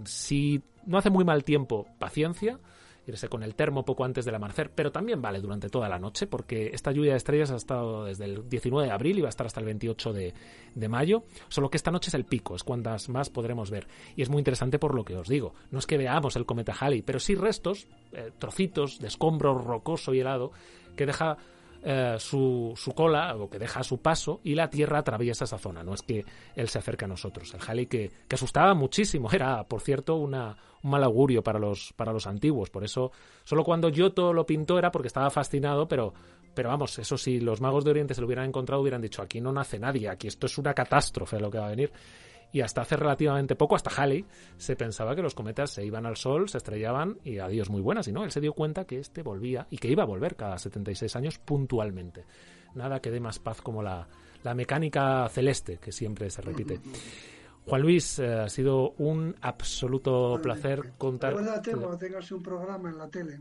[0.06, 2.58] Si no hace muy mal tiempo, paciencia
[3.06, 6.26] irse con el termo poco antes del amanecer, pero también vale durante toda la noche,
[6.26, 9.30] porque esta lluvia de estrellas ha estado desde el 19 de abril y va a
[9.30, 10.34] estar hasta el 28 de,
[10.88, 13.86] mayo, solo que esta noche es el pico, es cuantas más podremos ver.
[14.16, 15.54] Y es muy interesante por lo que os digo.
[15.70, 20.14] No es que veamos el cometa Halley, pero sí restos, eh, trocitos de escombro rocoso
[20.14, 20.52] y helado
[20.96, 21.38] que deja
[21.86, 25.82] eh, su, su, cola o que deja su paso y la Tierra atraviesa esa zona.
[25.82, 26.24] No es que
[26.56, 27.52] él se acerque a nosotros.
[27.52, 29.30] El Halley que, que asustaba muchísimo.
[29.30, 32.70] Era, por cierto, una, un mal augurio para los, para los antiguos.
[32.70, 33.12] Por eso,
[33.44, 36.14] solo cuando Giotto lo pintó era porque estaba fascinado, pero,
[36.54, 39.42] pero vamos, eso si los magos de Oriente se lo hubieran encontrado, hubieran dicho, aquí
[39.42, 41.92] no nace nadie, aquí esto es una catástrofe lo que va a venir
[42.54, 44.24] y hasta hace relativamente poco, hasta Halley,
[44.56, 48.06] se pensaba que los cometas se iban al Sol, se estrellaban y adiós muy buenas,
[48.06, 50.56] y no, él se dio cuenta que este volvía y que iba a volver cada
[50.56, 52.24] 76 años puntualmente.
[52.76, 54.06] Nada que dé más paz como la,
[54.44, 56.80] la mecánica celeste que siempre se repite.
[57.66, 61.32] Juan Luis, eh, ha sido un absoluto placer contar.
[61.32, 63.40] Acuérdate cuando tengas un programa en la tele.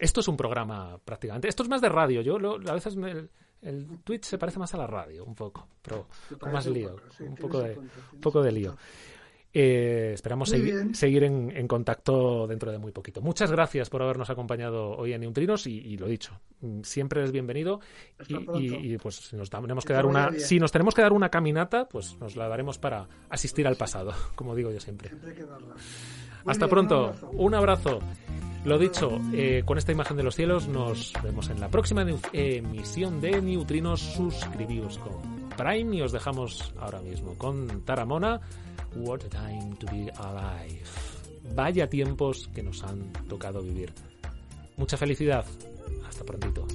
[0.00, 1.46] Esto es un programa prácticamente.
[1.46, 2.20] Esto es más de radio.
[2.20, 3.28] Yo a veces me,
[3.62, 6.06] el, Twitch se parece más a la radio, un poco, pero
[6.38, 8.76] con más lío, un, poco de, un poco de lío.
[9.52, 13.20] Eh, esperamos seguir en, contacto dentro de muy poquito.
[13.20, 17.32] Muchas gracias por habernos acompañado hoy en Neutrinos y, y lo dicho, mm, siempre es
[17.32, 17.80] bienvenido
[18.28, 21.88] y, pues si nos tenemos que dar una si nos tenemos que dar una caminata,
[21.88, 25.10] pues nos la daremos para asistir al pasado, como digo yo siempre.
[26.46, 28.00] Hasta pronto, un abrazo.
[28.64, 33.20] Lo dicho, eh, con esta imagen de los cielos nos vemos en la próxima emisión
[33.20, 34.00] de Neutrinos.
[34.00, 38.40] Suscribíos con Prime y os dejamos ahora mismo con Taramona.
[38.96, 40.82] What a time to be alive.
[41.54, 43.92] Vaya tiempos que nos han tocado vivir.
[44.76, 45.44] Mucha felicidad.
[46.06, 46.66] Hasta prontito.